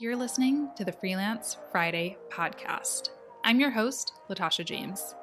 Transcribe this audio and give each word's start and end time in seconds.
You're 0.00 0.14
listening 0.14 0.70
to 0.76 0.84
the 0.84 0.92
Freelance 0.92 1.56
Friday 1.72 2.16
podcast. 2.30 3.08
I'm 3.42 3.58
your 3.58 3.70
host, 3.70 4.12
Latasha 4.30 4.64
James. 4.64 5.16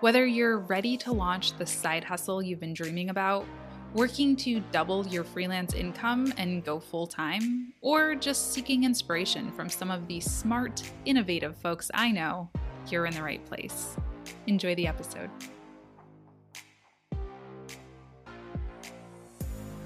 Whether 0.00 0.26
you're 0.26 0.58
ready 0.58 0.96
to 0.96 1.12
launch 1.12 1.56
the 1.56 1.64
side 1.64 2.02
hustle 2.02 2.42
you've 2.42 2.58
been 2.58 2.74
dreaming 2.74 3.10
about, 3.10 3.46
working 3.94 4.34
to 4.38 4.64
double 4.72 5.06
your 5.06 5.22
freelance 5.22 5.74
income 5.74 6.34
and 6.38 6.64
go 6.64 6.80
full 6.80 7.06
time, 7.06 7.72
or 7.82 8.16
just 8.16 8.52
seeking 8.52 8.82
inspiration 8.82 9.52
from 9.52 9.68
some 9.68 9.92
of 9.92 10.08
the 10.08 10.18
smart, 10.18 10.82
innovative 11.04 11.56
folks 11.58 11.88
I 11.94 12.10
know, 12.10 12.50
you're 12.88 13.06
in 13.06 13.14
the 13.14 13.22
right 13.22 13.46
place. 13.46 13.94
Enjoy 14.48 14.74
the 14.74 14.88
episode. 14.88 15.30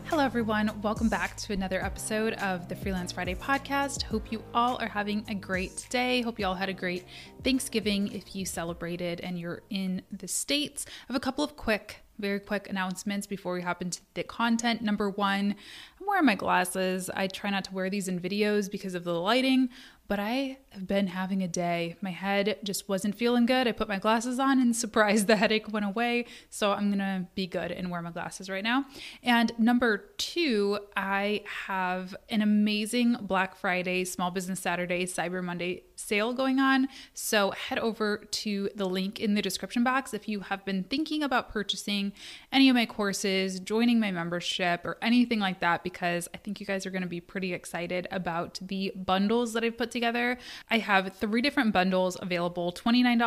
Hello, 0.07 0.23
everyone. 0.23 0.71
Welcome 0.83 1.09
back 1.09 1.35
to 1.39 1.55
another 1.55 1.83
episode 1.83 2.35
of 2.35 2.69
the 2.69 2.77
Freelance 2.77 3.11
Friday 3.11 3.35
podcast. 3.35 4.03
Hope 4.03 4.31
you 4.31 4.45
all 4.53 4.77
are 4.77 4.89
having 4.89 5.25
a 5.29 5.35
great 5.35 5.87
day. 5.89 6.21
Hope 6.21 6.39
you 6.39 6.47
all 6.47 6.55
had 6.55 6.69
a 6.69 6.75
great 6.75 7.07
Thanksgiving 7.43 8.13
if 8.13 8.37
you 8.37 8.45
celebrated 8.45 9.21
and 9.21 9.39
you're 9.39 9.63
in 9.71 10.03
the 10.13 10.29
States. 10.29 10.85
I 10.87 11.13
have 11.13 11.17
a 11.17 11.21
couple 11.21 11.43
of 11.43 11.57
quick 11.57 12.05
very 12.19 12.39
quick 12.41 12.69
announcements 12.69 13.27
before 13.27 13.55
we 13.55 13.63
hop 13.63 13.83
into 13.83 14.01
the 14.15 14.23
content. 14.23 14.83
Number 14.83 15.11
one, 15.11 15.57
I'm 16.01 16.07
wearing 16.07 16.27
my 16.27 16.35
glasses. 16.35 17.11
I 17.11 17.27
try 17.27 17.51
not 17.51 17.65
to 17.65 17.75
wear 17.75 17.91
these 17.91 18.09
in 18.09 18.21
videos 18.21 18.71
because 18.71 18.95
of 18.95 19.05
the 19.05 19.15
lighting, 19.15 19.69
but 20.07 20.21
I 20.21 20.59
have 20.71 20.87
been 20.87 21.07
having 21.07 21.43
a 21.43 21.49
day. 21.49 21.97
My 22.01 22.11
head 22.11 22.59
just 22.63 22.89
wasn't 22.89 23.15
feeling 23.15 23.47
good. 23.47 23.67
I 23.67 23.73
put 23.73 23.89
my 23.89 23.99
glasses 23.99 24.39
on 24.39 24.61
and 24.61 24.75
surprised 24.85 25.27
the 25.27 25.37
headache 25.37 25.73
went 25.73 25.87
away. 25.87 26.27
So 26.51 26.73
I'm 26.73 26.91
gonna 26.91 27.29
be 27.35 27.47
good 27.47 27.73
and 27.73 27.91
wear 27.91 28.03
my 28.03 28.11
glasses 28.11 28.51
right 28.51 28.65
now. 28.65 28.85
And 29.23 29.53
number 29.59 29.99
two, 30.19 30.79
I 30.97 31.43
have 31.67 32.15
an 32.29 32.43
amazing 32.43 33.17
Black 33.23 33.57
Friday, 33.57 34.05
Small 34.05 34.31
Business 34.31 34.61
Saturday, 34.61 35.07
Cyber 35.07 35.43
Monday 35.43 35.85
sale 36.07 36.33
going 36.33 36.59
on. 36.59 36.89
So 37.13 37.51
head 37.53 37.79
over 37.79 38.19
to 38.19 38.71
the 38.75 38.87
link 38.87 39.21
in 39.21 39.35
the 39.35 39.43
description 39.43 39.85
box 39.85 40.15
if 40.15 40.29
you 40.29 40.41
have 40.41 40.65
been 40.65 40.85
thinking 40.85 41.23
about 41.23 41.51
purchasing 41.51 42.13
any 42.53 42.69
of 42.69 42.75
my 42.75 42.87
courses, 42.87 43.61
joining 43.61 44.01
my 44.01 44.11
membership, 44.11 44.85
or 44.85 44.97
anything 45.03 45.41
like 45.41 45.61
that, 45.61 45.83
because 45.83 46.29
I 46.35 46.39
think 46.39 46.61
you 46.61 46.67
guys 46.67 46.87
are 46.87 46.91
gonna 46.91 47.07
be 47.07 47.21
pretty 47.21 47.53
excited 47.53 48.07
about 48.11 48.59
the 48.63 48.93
bundles 48.95 49.53
that 49.55 49.65
I've 49.65 49.79
put 49.79 49.91
together. 49.91 50.39
I 50.71 50.79
have 50.79 51.15
three 51.15 51.43
different 51.43 51.73
bundles 51.73 52.17
available 52.21 52.73
$29, 52.73 53.19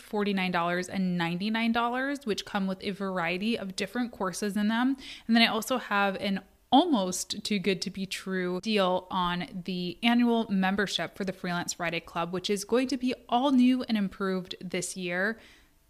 $49, 0.00 0.88
and 0.88 1.20
$99, 1.20 2.26
which 2.26 2.44
come 2.44 2.66
with 2.66 2.82
a 2.82 2.90
variety 2.90 3.58
of 3.58 3.76
different 3.76 4.12
courses 4.12 4.56
in 4.56 4.68
them. 4.68 4.96
And 5.26 5.36
then 5.36 5.42
I 5.42 5.46
also 5.46 5.78
have 5.78 6.16
an 6.16 6.40
almost 6.74 7.44
too 7.44 7.60
good 7.60 7.80
to 7.80 7.88
be 7.88 8.04
true 8.04 8.58
deal 8.60 9.06
on 9.08 9.46
the 9.64 9.96
annual 10.02 10.44
membership 10.50 11.16
for 11.16 11.24
the 11.24 11.32
Freelance 11.32 11.74
Friday 11.74 12.00
Club, 12.00 12.32
which 12.32 12.50
is 12.50 12.64
going 12.64 12.88
to 12.88 12.96
be 12.96 13.14
all 13.28 13.52
new 13.52 13.84
and 13.84 13.96
improved 13.96 14.56
this 14.60 14.96
year. 14.96 15.38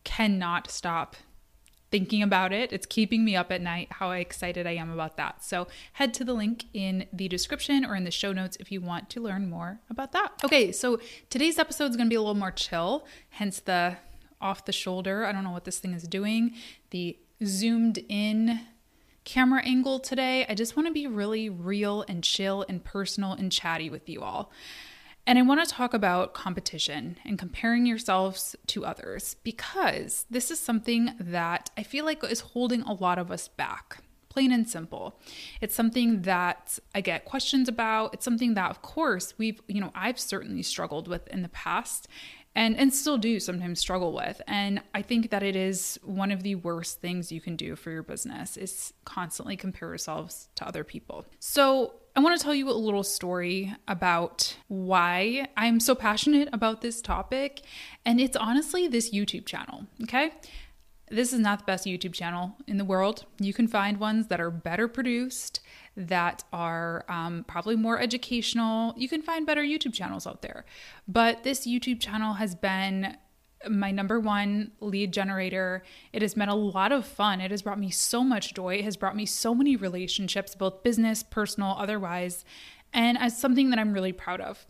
Cannot 0.05 0.71
stop 0.71 1.17
thinking 1.91 2.23
about 2.23 2.53
it. 2.53 2.71
It's 2.71 2.85
keeping 2.85 3.25
me 3.25 3.35
up 3.35 3.51
at 3.51 3.63
night 3.63 3.89
how 3.93 4.11
excited 4.11 4.67
I 4.67 4.73
am 4.73 4.91
about 4.91 5.17
that. 5.17 5.43
So 5.43 5.69
head 5.95 6.13
to 6.15 6.25
the 6.25 6.35
link 6.35 6.67
in 6.75 7.07
the 7.15 7.29
description 7.29 7.87
or 7.87 7.97
in 7.97 8.05
the 8.05 8.11
show 8.11 8.35
notes 8.35 8.59
if 8.61 8.71
you 8.71 8.83
want 8.83 9.09
to 9.11 9.23
learn 9.23 9.49
more 9.49 9.81
about 9.89 10.13
that. 10.13 10.33
Okay, 10.45 10.71
so 10.71 11.01
today's 11.31 11.59
episode 11.59 11.93
is 11.93 11.97
going 11.97 12.09
to 12.09 12.13
be 12.13 12.17
a 12.17 12.21
little 12.21 12.35
more 12.35 12.51
chill, 12.51 13.07
hence 13.31 13.59
the 13.59 13.97
off 14.39 14.67
the 14.67 14.73
shoulder. 14.73 15.25
I 15.25 15.33
don't 15.33 15.45
know 15.45 15.51
what 15.51 15.65
this 15.65 15.79
thing 15.79 15.95
is 15.95 16.03
doing. 16.03 16.55
The 16.91 17.17
zoomed 17.43 18.01
in 18.11 18.61
camera 19.25 19.63
angle 19.65 19.99
today. 19.99 20.47
I 20.49 20.55
just 20.55 20.77
want 20.77 20.87
to 20.89 20.93
be 20.93 21.07
really 21.07 21.49
real 21.49 22.05
and 22.09 22.23
chill 22.23 22.65
and 22.69 22.85
personal 22.85 23.33
and 23.33 23.51
chatty 23.51 23.91
with 23.91 24.09
you 24.09 24.23
all. 24.23 24.53
And 25.27 25.39
I 25.39 25.43
want 25.43 25.67
to 25.67 25.75
talk 25.75 25.95
about 25.95 26.35
competition 26.35 27.17
and 27.25 27.39
comparing 27.39 27.87
yourselves 27.87 28.55
to 28.67 28.85
others 28.85 29.37
because 29.43 30.27
this 30.29 30.51
is 30.51 30.59
something 30.59 31.15
that 31.19 31.71
I 31.79 31.83
feel 31.83 32.05
like 32.05 32.23
is 32.25 32.41
holding 32.41 32.83
a 32.83 32.93
lot 32.93 33.19
of 33.19 33.31
us 33.31 33.49
back. 33.49 34.03
Plain 34.29 34.53
and 34.53 34.69
simple. 34.69 35.19
It's 35.61 35.75
something 35.75 36.23
that 36.23 36.79
I 36.95 37.01
get 37.01 37.25
questions 37.25 37.69
about. 37.69 38.13
It's 38.13 38.25
something 38.25 38.55
that, 38.55 38.69
of 38.69 38.83
course, 38.83 39.33
we've, 39.39 39.63
you 39.69 39.81
know, 39.81 39.93
I've 39.95 40.19
certainly 40.19 40.63
struggled 40.63 41.09
with 41.09 41.27
in 41.29 41.43
the 41.43 41.49
past 41.49 42.09
and 42.55 42.77
and 42.77 42.93
still 42.93 43.19
do 43.19 43.41
sometimes 43.41 43.79
struggle 43.79 44.13
with 44.13 44.41
and 44.47 44.81
i 44.95 45.03
think 45.03 45.31
that 45.31 45.43
it 45.43 45.57
is 45.57 45.99
one 46.03 46.31
of 46.31 46.43
the 46.43 46.55
worst 46.55 47.01
things 47.01 47.33
you 47.33 47.41
can 47.41 47.57
do 47.57 47.77
for 47.77 47.91
your 47.91 48.03
business 48.03 48.57
is 48.57 48.93
constantly 49.05 49.57
compare 49.57 49.89
yourselves 49.89 50.49
to 50.55 50.67
other 50.67 50.85
people 50.85 51.25
so 51.39 51.95
I 52.17 52.21
want 52.21 52.39
to 52.39 52.45
tell 52.45 52.55
you 52.55 52.71
a 52.71 52.73
little 52.73 53.03
story 53.03 53.75
about 53.89 54.57
why 54.69 55.49
I'm 55.57 55.81
so 55.81 55.97
passionate 55.97 56.49
about 56.53 56.81
this 56.81 57.03
topic. 57.03 57.63
And 58.07 58.21
it's 58.21 58.37
honestly 58.37 58.87
this 58.87 59.13
YouTube 59.13 59.47
channel, 59.47 59.89
okay? 60.05 60.31
This 61.11 61.33
is 61.33 61.41
not 61.41 61.59
the 61.59 61.65
best 61.65 61.87
YouTube 61.87 62.15
channel 62.15 62.57
in 62.69 62.79
the 62.79 62.85
world. 62.85 63.27
You 63.41 63.53
can 63.53 63.67
find 63.67 63.99
ones 63.99 64.29
that 64.29 64.41
are 64.41 64.51
better 64.51 64.87
produced, 64.87 65.59
that 65.97 66.45
are 66.53 67.05
um, 67.09 67.45
probably 67.47 67.77
more 67.77 68.01
educational. 68.01 68.95
You 68.97 69.09
can 69.09 69.23
find 69.23 69.47
better 69.47 69.63
YouTube 69.63 69.95
channels 69.95 70.27
out 70.27 70.43
there. 70.43 70.65
But 71.07 71.45
this 71.45 71.67
YouTube 71.67 72.01
channel 72.01 72.35
has 72.35 72.55
been 72.55 73.17
my 73.69 73.91
number 73.91 74.21
one 74.21 74.73
lead 74.81 75.13
generator. 75.13 75.83
It 76.13 76.23
has 76.23 76.35
been 76.35 76.49
a 76.49 76.55
lot 76.55 76.93
of 76.93 77.07
fun. 77.07 77.41
It 77.41 77.51
has 77.51 77.63
brought 77.63 77.79
me 77.79 77.91
so 77.91 78.23
much 78.23 78.55
joy. 78.55 78.77
It 78.77 78.85
has 78.85 78.97
brought 78.97 79.17
me 79.17 79.27
so 79.27 79.55
many 79.55 79.77
relationships, 79.77 80.55
both 80.55 80.83
business, 80.83 81.23
personal, 81.23 81.77
otherwise. 81.79 82.45
And 82.93 83.19
as 83.19 83.37
something 83.37 83.71
that 83.71 83.79
I'm 83.79 83.93
really 83.93 84.13
proud 84.13 84.41
of. 84.41 84.67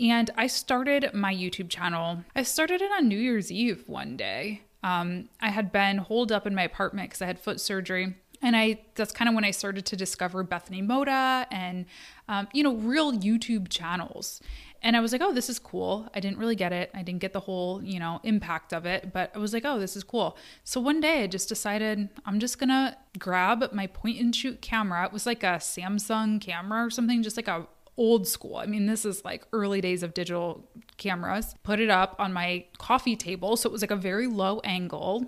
And 0.00 0.30
I 0.36 0.46
started 0.48 1.10
my 1.14 1.32
YouTube 1.32 1.68
channel. 1.68 2.24
I 2.34 2.42
started 2.42 2.80
it 2.80 2.90
on 2.90 3.08
New 3.08 3.18
Year's 3.18 3.52
Eve 3.52 3.84
one 3.86 4.16
day. 4.16 4.62
Um, 4.82 5.28
I 5.40 5.50
had 5.50 5.70
been 5.72 5.98
holed 5.98 6.32
up 6.32 6.46
in 6.46 6.54
my 6.54 6.62
apartment 6.62 7.10
because 7.10 7.22
I 7.22 7.26
had 7.26 7.38
foot 7.38 7.60
surgery 7.60 8.14
and 8.42 8.56
I 8.56 8.80
that's 8.94 9.12
kind 9.12 9.28
of 9.28 9.34
when 9.34 9.44
I 9.44 9.50
started 9.50 9.86
to 9.86 9.96
discover 9.96 10.42
Bethany 10.42 10.82
Mota 10.82 11.46
and 11.50 11.86
um, 12.28 12.48
you 12.52 12.62
know 12.62 12.74
real 12.74 13.12
YouTube 13.12 13.68
channels. 13.68 14.40
And 14.80 14.96
I 14.96 15.00
was 15.00 15.10
like, 15.10 15.20
oh, 15.20 15.32
this 15.32 15.50
is 15.50 15.58
cool. 15.58 16.08
I 16.14 16.20
didn't 16.20 16.38
really 16.38 16.54
get 16.54 16.72
it. 16.72 16.90
I 16.94 17.02
didn't 17.02 17.20
get 17.20 17.32
the 17.32 17.40
whole, 17.40 17.82
you 17.82 17.98
know, 17.98 18.20
impact 18.22 18.72
of 18.72 18.86
it, 18.86 19.12
but 19.12 19.32
I 19.34 19.38
was 19.38 19.52
like, 19.52 19.64
oh, 19.64 19.80
this 19.80 19.96
is 19.96 20.04
cool. 20.04 20.38
So 20.62 20.80
one 20.80 21.00
day 21.00 21.24
I 21.24 21.26
just 21.26 21.48
decided 21.48 22.08
I'm 22.24 22.38
just 22.38 22.60
to 22.60 22.96
grab 23.18 23.72
my 23.72 23.88
point 23.88 24.20
and 24.20 24.34
shoot 24.34 24.60
camera. 24.60 25.04
It 25.04 25.12
was 25.12 25.26
like 25.26 25.42
a 25.42 25.56
Samsung 25.56 26.40
camera 26.40 26.86
or 26.86 26.90
something, 26.90 27.24
just 27.24 27.36
like 27.36 27.48
a 27.48 27.66
old 27.96 28.28
school. 28.28 28.56
I 28.56 28.66
mean, 28.66 28.86
this 28.86 29.04
is 29.04 29.24
like 29.24 29.44
early 29.52 29.80
days 29.80 30.02
of 30.02 30.14
digital 30.14 30.64
cameras. 30.96 31.56
Put 31.64 31.80
it 31.80 31.90
up 31.90 32.14
on 32.18 32.32
my 32.32 32.64
coffee 32.78 33.16
table. 33.16 33.56
So 33.56 33.68
it 33.68 33.72
was 33.72 33.82
like 33.82 33.90
a 33.90 33.96
very 33.96 34.28
low 34.28 34.60
angle, 34.60 35.26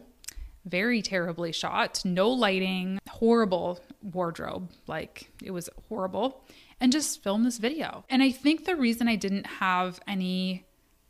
very 0.64 1.02
terribly 1.02 1.52
shot, 1.52 2.02
no 2.04 2.28
lighting, 2.28 2.98
horrible 3.08 3.80
wardrobe. 4.02 4.70
Like 4.86 5.30
it 5.42 5.50
was 5.50 5.68
horrible 5.88 6.44
and 6.80 6.92
just 6.92 7.22
film 7.22 7.44
this 7.44 7.58
video. 7.58 8.04
And 8.08 8.22
I 8.22 8.30
think 8.30 8.64
the 8.64 8.76
reason 8.76 9.08
I 9.08 9.16
didn't 9.16 9.46
have 9.46 10.00
any 10.06 10.66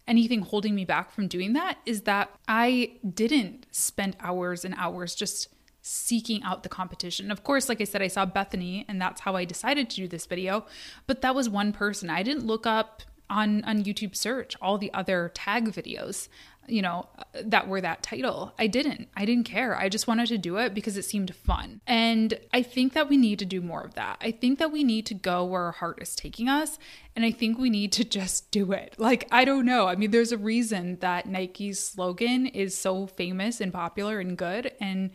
anything 0.06 0.42
holding 0.42 0.74
me 0.74 0.84
back 0.84 1.12
from 1.12 1.28
doing 1.28 1.52
that 1.52 1.78
is 1.86 2.02
that 2.02 2.30
I 2.48 2.94
didn't 3.14 3.66
spend 3.70 4.16
hours 4.18 4.64
and 4.64 4.74
hours 4.76 5.14
just 5.14 5.48
seeking 5.82 6.42
out 6.42 6.62
the 6.62 6.68
competition. 6.68 7.30
Of 7.30 7.44
course, 7.44 7.68
like 7.68 7.80
I 7.80 7.84
said, 7.84 8.02
I 8.02 8.08
saw 8.08 8.26
Bethany 8.26 8.84
and 8.88 9.00
that's 9.00 9.20
how 9.20 9.36
I 9.36 9.44
decided 9.44 9.88
to 9.90 9.96
do 9.96 10.08
this 10.08 10.26
video, 10.26 10.66
but 11.06 11.22
that 11.22 11.34
was 11.34 11.48
one 11.48 11.72
person. 11.72 12.10
I 12.10 12.22
didn't 12.22 12.44
look 12.44 12.66
up 12.66 13.02
on 13.30 13.62
on 13.64 13.84
YouTube 13.84 14.16
search 14.16 14.56
all 14.60 14.76
the 14.76 14.92
other 14.92 15.30
tag 15.34 15.70
videos 15.70 16.28
you 16.66 16.82
know, 16.82 17.08
that 17.44 17.68
were 17.68 17.80
that 17.80 18.02
title. 18.02 18.54
I 18.58 18.66
didn't. 18.66 19.08
I 19.16 19.24
didn't 19.24 19.44
care. 19.44 19.76
I 19.76 19.88
just 19.88 20.06
wanted 20.06 20.28
to 20.28 20.38
do 20.38 20.56
it 20.56 20.74
because 20.74 20.96
it 20.96 21.04
seemed 21.04 21.34
fun. 21.34 21.80
And 21.86 22.38
I 22.52 22.62
think 22.62 22.92
that 22.92 23.08
we 23.08 23.16
need 23.16 23.38
to 23.40 23.44
do 23.44 23.60
more 23.60 23.82
of 23.82 23.94
that. 23.94 24.18
I 24.20 24.30
think 24.30 24.58
that 24.58 24.72
we 24.72 24.84
need 24.84 25.06
to 25.06 25.14
go 25.14 25.44
where 25.44 25.62
our 25.62 25.72
heart 25.72 26.00
is 26.00 26.14
taking 26.14 26.48
us. 26.48 26.78
And 27.16 27.24
I 27.24 27.32
think 27.32 27.58
we 27.58 27.70
need 27.70 27.92
to 27.92 28.04
just 28.04 28.50
do 28.50 28.72
it. 28.72 28.94
Like, 28.98 29.26
I 29.32 29.44
don't 29.44 29.66
know. 29.66 29.88
I 29.88 29.96
mean, 29.96 30.10
there's 30.10 30.32
a 30.32 30.38
reason 30.38 30.98
that 31.00 31.26
Nike's 31.26 31.80
slogan 31.80 32.46
is 32.46 32.76
so 32.76 33.06
famous 33.06 33.60
and 33.60 33.72
popular 33.72 34.20
and 34.20 34.36
good. 34.36 34.72
And 34.80 35.10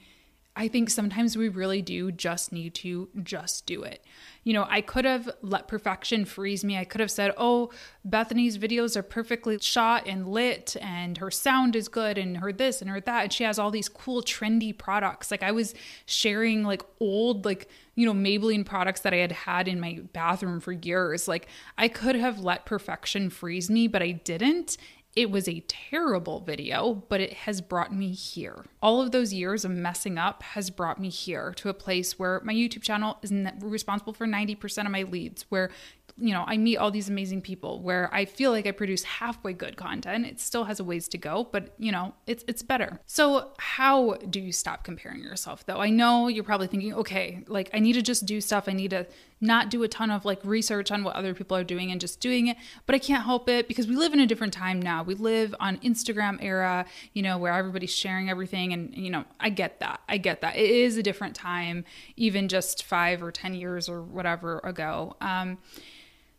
I 0.57 0.69
think 0.69 0.89
sometimes 0.89 1.35
we 1.35 1.49
really 1.49 1.81
do 1.81 2.13
just 2.13 2.53
need 2.53 2.73
to 2.75 3.09
just 3.23 3.65
do 3.65 3.83
it. 3.83 4.05
You 4.45 4.53
know, 4.53 4.65
I 4.69 4.79
could 4.79 5.03
have 5.03 5.29
let 5.41 5.67
perfection 5.67 6.23
freeze 6.23 6.63
me. 6.63 6.77
I 6.77 6.85
could 6.85 7.01
have 7.01 7.11
said, 7.11 7.33
oh, 7.35 7.71
Bethany's 8.05 8.57
videos 8.57 8.95
are 8.95 9.03
perfectly 9.03 9.57
shot 9.59 10.07
and 10.07 10.29
lit, 10.29 10.77
and 10.79 11.17
her 11.17 11.29
sound 11.29 11.75
is 11.75 11.89
good, 11.89 12.17
and 12.17 12.37
her 12.37 12.53
this 12.53 12.81
and 12.81 12.89
her 12.89 13.01
that. 13.01 13.23
And 13.23 13.33
she 13.33 13.43
has 13.43 13.59
all 13.59 13.69
these 13.69 13.89
cool, 13.89 14.21
trendy 14.21 14.75
products. 14.77 15.29
Like, 15.29 15.43
I 15.43 15.51
was 15.51 15.73
sharing 16.05 16.63
like 16.63 16.83
old, 17.01 17.43
like, 17.43 17.67
you 17.95 18.05
know, 18.05 18.13
Maybelline 18.13 18.65
products 18.65 19.01
that 19.01 19.13
I 19.13 19.17
had 19.17 19.33
had 19.33 19.67
in 19.67 19.81
my 19.81 19.99
bathroom 20.13 20.61
for 20.61 20.71
years. 20.71 21.27
Like, 21.27 21.47
I 21.77 21.89
could 21.89 22.15
have 22.15 22.39
let 22.39 22.65
perfection 22.65 23.29
freeze 23.29 23.69
me, 23.69 23.87
but 23.87 24.01
I 24.01 24.11
didn't. 24.11 24.77
It 25.15 25.31
was 25.31 25.47
a 25.47 25.61
terrible 25.61 26.41
video, 26.41 26.93
but 27.07 27.21
it 27.21 27.31
has 27.33 27.61
brought 27.61 27.93
me 27.93 28.11
here. 28.11 28.65
All 28.81 29.01
of 29.01 29.11
those 29.11 29.33
years 29.33 29.63
of 29.63 29.71
messing 29.71 30.17
up 30.17 30.43
has 30.43 30.69
brought 30.69 30.99
me 30.99 31.09
here 31.09 31.53
to 31.53 31.69
a 31.69 31.73
place 31.73 32.19
where 32.19 32.41
my 32.43 32.53
YouTube 32.53 32.81
channel 32.81 33.17
is 33.21 33.31
responsible 33.61 34.11
for 34.11 34.27
90% 34.27 34.85
of 34.85 34.91
my 34.91 35.03
leads, 35.03 35.43
where 35.49 35.69
you 36.17 36.33
know, 36.33 36.45
I 36.47 36.57
meet 36.57 36.77
all 36.77 36.91
these 36.91 37.09
amazing 37.09 37.41
people 37.41 37.81
where 37.81 38.13
I 38.13 38.23
feel 38.23 38.51
like 38.51 38.65
I 38.65 38.71
produce 38.71 39.03
halfway 39.03 39.51
good 39.51 39.75
content. 39.75 40.25
It 40.25 40.39
still 40.39 40.63
has 40.63 40.79
a 40.79 40.83
ways 40.83 41.09
to 41.09 41.17
go, 41.17 41.49
but 41.51 41.73
you 41.77 41.91
know, 41.91 42.13
it's 42.25 42.43
it's 42.47 42.61
better. 42.61 43.01
So, 43.05 43.51
how 43.57 44.13
do 44.29 44.39
you 44.39 44.53
stop 44.53 44.85
comparing 44.85 45.21
yourself 45.21 45.65
though? 45.65 45.79
I 45.79 45.89
know 45.89 46.29
you're 46.29 46.45
probably 46.45 46.67
thinking, 46.67 46.93
okay, 46.93 47.43
like 47.47 47.69
I 47.73 47.79
need 47.79 47.93
to 47.93 48.01
just 48.01 48.25
do 48.25 48.39
stuff. 48.39 48.69
I 48.69 48.73
need 48.73 48.91
to 48.91 49.05
not 49.41 49.69
do 49.69 49.83
a 49.83 49.87
ton 49.87 50.11
of 50.11 50.25
like 50.25 50.39
research 50.43 50.91
on 50.91 51.03
what 51.03 51.15
other 51.15 51.33
people 51.33 51.55
are 51.55 51.63
doing 51.63 51.91
and 51.91 51.99
just 51.99 52.19
doing 52.19 52.47
it, 52.47 52.57
but 52.85 52.95
I 52.95 52.99
can't 52.99 53.23
help 53.23 53.49
it 53.49 53.67
because 53.67 53.87
we 53.87 53.95
live 53.95 54.13
in 54.13 54.19
a 54.19 54.25
different 54.25 54.53
time 54.53 54.81
now. 54.81 55.03
We 55.03 55.15
live 55.15 55.53
on 55.59 55.77
Instagram 55.77 56.37
era, 56.41 56.85
you 57.13 57.21
know, 57.21 57.37
where 57.37 57.53
everybody's 57.53 57.93
sharing 57.93 58.29
everything 58.29 58.73
and 58.73 58.95
you 58.95 59.09
know, 59.09 59.25
I 59.39 59.49
get 59.49 59.79
that. 59.79 60.01
I 60.07 60.17
get 60.17 60.41
that. 60.41 60.55
It 60.55 60.69
is 60.69 60.97
a 60.97 61.03
different 61.03 61.35
time 61.35 61.85
even 62.15 62.47
just 62.47 62.83
5 62.83 63.23
or 63.23 63.31
10 63.31 63.55
years 63.55 63.89
or 63.89 64.01
whatever 64.01 64.59
ago. 64.59 65.15
Um 65.21 65.57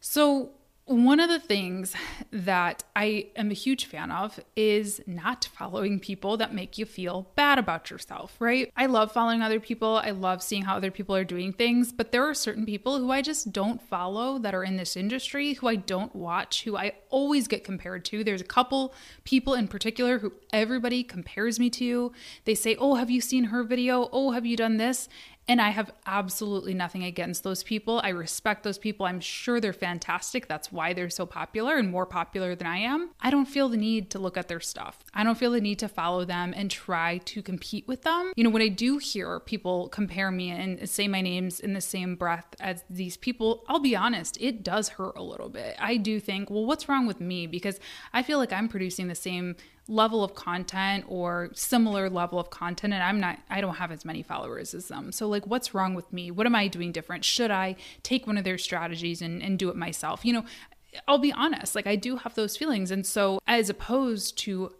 so, 0.00 0.50
one 0.86 1.18
of 1.18 1.28
the 1.28 1.40
things 1.40 1.94
that 2.30 2.84
I 2.94 3.26
am 3.34 3.50
a 3.50 3.54
huge 3.54 3.86
fan 3.86 4.12
of 4.12 4.38
is 4.54 5.00
not 5.04 5.48
following 5.52 5.98
people 5.98 6.36
that 6.36 6.54
make 6.54 6.78
you 6.78 6.86
feel 6.86 7.32
bad 7.34 7.58
about 7.58 7.90
yourself, 7.90 8.36
right? 8.38 8.72
I 8.76 8.86
love 8.86 9.10
following 9.10 9.42
other 9.42 9.58
people. 9.58 9.96
I 9.96 10.10
love 10.10 10.44
seeing 10.44 10.62
how 10.62 10.76
other 10.76 10.92
people 10.92 11.16
are 11.16 11.24
doing 11.24 11.52
things, 11.52 11.92
but 11.92 12.12
there 12.12 12.24
are 12.24 12.34
certain 12.34 12.64
people 12.64 12.98
who 12.98 13.10
I 13.10 13.20
just 13.20 13.52
don't 13.52 13.82
follow 13.82 14.38
that 14.38 14.54
are 14.54 14.62
in 14.62 14.76
this 14.76 14.96
industry, 14.96 15.54
who 15.54 15.66
I 15.66 15.74
don't 15.74 16.14
watch, 16.14 16.62
who 16.62 16.76
I 16.76 16.92
always 17.10 17.48
get 17.48 17.64
compared 17.64 18.04
to. 18.06 18.22
There's 18.22 18.40
a 18.40 18.44
couple 18.44 18.94
people 19.24 19.54
in 19.54 19.66
particular 19.66 20.20
who 20.20 20.34
everybody 20.52 21.02
compares 21.02 21.58
me 21.58 21.68
to. 21.70 22.12
They 22.44 22.54
say, 22.54 22.76
Oh, 22.78 22.94
have 22.94 23.10
you 23.10 23.20
seen 23.20 23.44
her 23.44 23.64
video? 23.64 24.08
Oh, 24.12 24.30
have 24.30 24.46
you 24.46 24.56
done 24.56 24.76
this? 24.76 25.08
And 25.48 25.60
I 25.60 25.70
have 25.70 25.92
absolutely 26.06 26.74
nothing 26.74 27.04
against 27.04 27.44
those 27.44 27.62
people. 27.62 28.00
I 28.02 28.08
respect 28.08 28.64
those 28.64 28.78
people. 28.78 29.06
I'm 29.06 29.20
sure 29.20 29.60
they're 29.60 29.72
fantastic. 29.72 30.48
That's 30.48 30.72
why 30.72 30.92
they're 30.92 31.08
so 31.08 31.24
popular 31.24 31.76
and 31.76 31.88
more 31.88 32.06
popular 32.06 32.56
than 32.56 32.66
I 32.66 32.78
am. 32.78 33.10
I 33.20 33.30
don't 33.30 33.46
feel 33.46 33.68
the 33.68 33.76
need 33.76 34.10
to 34.10 34.18
look 34.18 34.36
at 34.36 34.48
their 34.48 34.60
stuff. 34.60 35.04
I 35.14 35.22
don't 35.22 35.38
feel 35.38 35.52
the 35.52 35.60
need 35.60 35.78
to 35.78 35.88
follow 35.88 36.24
them 36.24 36.52
and 36.56 36.68
try 36.70 37.18
to 37.18 37.42
compete 37.42 37.86
with 37.86 38.02
them. 38.02 38.32
You 38.34 38.42
know, 38.42 38.50
when 38.50 38.62
I 38.62 38.68
do 38.68 38.98
hear 38.98 39.38
people 39.38 39.88
compare 39.88 40.32
me 40.32 40.50
and 40.50 40.88
say 40.88 41.06
my 41.06 41.20
names 41.20 41.60
in 41.60 41.74
the 41.74 41.80
same 41.80 42.16
breath 42.16 42.46
as 42.58 42.82
these 42.90 43.16
people, 43.16 43.64
I'll 43.68 43.78
be 43.78 43.94
honest, 43.94 44.36
it 44.40 44.64
does 44.64 44.88
hurt 44.90 45.16
a 45.16 45.22
little 45.22 45.48
bit. 45.48 45.76
I 45.78 45.96
do 45.96 46.18
think, 46.18 46.50
well, 46.50 46.66
what's 46.66 46.88
wrong 46.88 47.06
with 47.06 47.20
me? 47.20 47.46
Because 47.46 47.78
I 48.12 48.24
feel 48.24 48.38
like 48.38 48.52
I'm 48.52 48.68
producing 48.68 49.06
the 49.06 49.14
same 49.14 49.54
level 49.88 50.24
of 50.24 50.34
content 50.34 51.04
or 51.08 51.50
similar 51.54 52.10
level 52.10 52.38
of 52.38 52.50
content 52.50 52.92
and 52.92 53.02
I'm 53.02 53.20
not 53.20 53.38
I 53.48 53.60
don't 53.60 53.76
have 53.76 53.92
as 53.92 54.04
many 54.04 54.22
followers 54.22 54.74
as 54.74 54.88
them. 54.88 55.12
So 55.12 55.28
like 55.28 55.46
what's 55.46 55.74
wrong 55.74 55.94
with 55.94 56.12
me? 56.12 56.30
What 56.30 56.46
am 56.46 56.54
I 56.54 56.68
doing 56.68 56.92
different? 56.92 57.24
Should 57.24 57.50
I 57.50 57.76
take 58.02 58.26
one 58.26 58.36
of 58.36 58.44
their 58.44 58.58
strategies 58.58 59.22
and, 59.22 59.42
and 59.42 59.58
do 59.58 59.68
it 59.68 59.76
myself? 59.76 60.24
You 60.24 60.32
know, 60.32 60.44
I'll 61.06 61.18
be 61.18 61.32
honest, 61.32 61.74
like 61.74 61.86
I 61.86 61.96
do 61.96 62.16
have 62.16 62.34
those 62.34 62.56
feelings. 62.56 62.90
And 62.90 63.06
so 63.06 63.38
as 63.46 63.70
opposed 63.70 64.38
to 64.38 64.72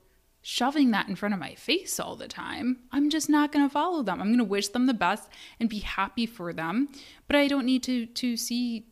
shoving 0.43 0.93
that 0.93 1.09
in 1.09 1.17
front 1.17 1.35
of 1.35 1.41
my 1.41 1.55
face 1.55 1.99
all 1.99 2.17
the 2.17 2.29
time, 2.29 2.79
I'm 2.93 3.11
just 3.11 3.29
not 3.29 3.53
going 3.53 3.67
to 3.67 3.73
follow 3.73 4.03
them. 4.03 4.21
I'm 4.21 4.29
going 4.29 4.39
to 4.39 4.45
wish 4.45 4.69
them 4.69 4.87
the 4.87 4.95
best 4.95 5.29
and 5.61 5.69
be 5.69 5.81
happy 5.81 6.27
for 6.27 6.53
them, 6.53 6.89
but 7.27 7.37
I 7.37 7.49
don't 7.49 7.67
need 7.67 7.83
to 7.85 8.07
to 8.07 8.37
see 8.37 8.87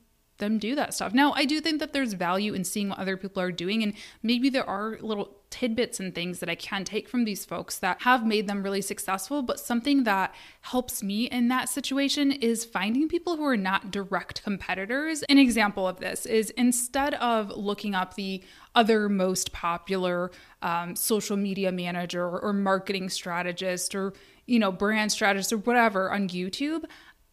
them 0.45 0.59
do 0.59 0.75
that 0.75 0.95
stuff. 0.95 1.13
Now, 1.13 1.33
I 1.33 1.45
do 1.45 1.61
think 1.61 1.81
that 1.81 1.93
there's 1.93 2.13
value 2.13 2.55
in 2.55 2.65
seeing 2.65 2.91
what 2.91 2.99
other 2.99 3.17
people 3.17 3.43
are 3.43 3.51
doing, 3.51 3.83
and 3.83 3.95
maybe 4.23 4.49
there 4.49 4.69
are 4.69 4.99
little 5.01 5.37
tidbits 5.51 6.01
and 6.01 6.13
things 6.13 6.41
that 6.41 6.49
I 6.49 6.57
can 6.57 6.85
take 6.85 7.09
from 7.09 7.25
these 7.25 7.45
folks 7.45 7.79
that 7.79 8.03
have 8.03 8.27
made 8.27 8.49
them 8.49 8.65
really 8.65 8.83
successful. 8.83 9.41
But 9.41 9.61
something 9.61 10.03
that 10.03 10.35
helps 10.63 11.03
me 11.03 11.27
in 11.27 11.47
that 11.49 11.69
situation 11.69 12.33
is 12.33 12.65
finding 12.65 13.09
people 13.09 13.37
who 13.37 13.45
are 13.45 13.57
not 13.57 13.93
direct 13.93 14.43
competitors. 14.43 15.23
An 15.25 15.39
example 15.39 15.87
of 15.87 16.01
this 16.01 16.27
is 16.27 16.51
instead 16.51 17.15
of 17.15 17.51
looking 17.51 17.95
up 17.95 18.15
the 18.15 18.43
other 18.75 19.09
most 19.09 19.53
popular 19.53 20.33
um, 20.61 20.97
social 20.97 21.37
media 21.37 21.71
manager 21.71 22.29
or 22.39 22.53
marketing 22.53 23.09
strategist 23.09 23.95
or 23.95 24.13
you 24.47 24.59
know 24.59 24.73
brand 24.73 25.13
strategist 25.13 25.53
or 25.53 25.59
whatever 25.59 26.11
on 26.11 26.29
YouTube, 26.29 26.85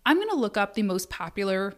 I'm 0.05 0.17
going 0.17 0.29
to 0.29 0.35
look 0.35 0.57
up 0.57 0.75
the 0.75 0.83
most 0.83 1.09
popular 1.09 1.73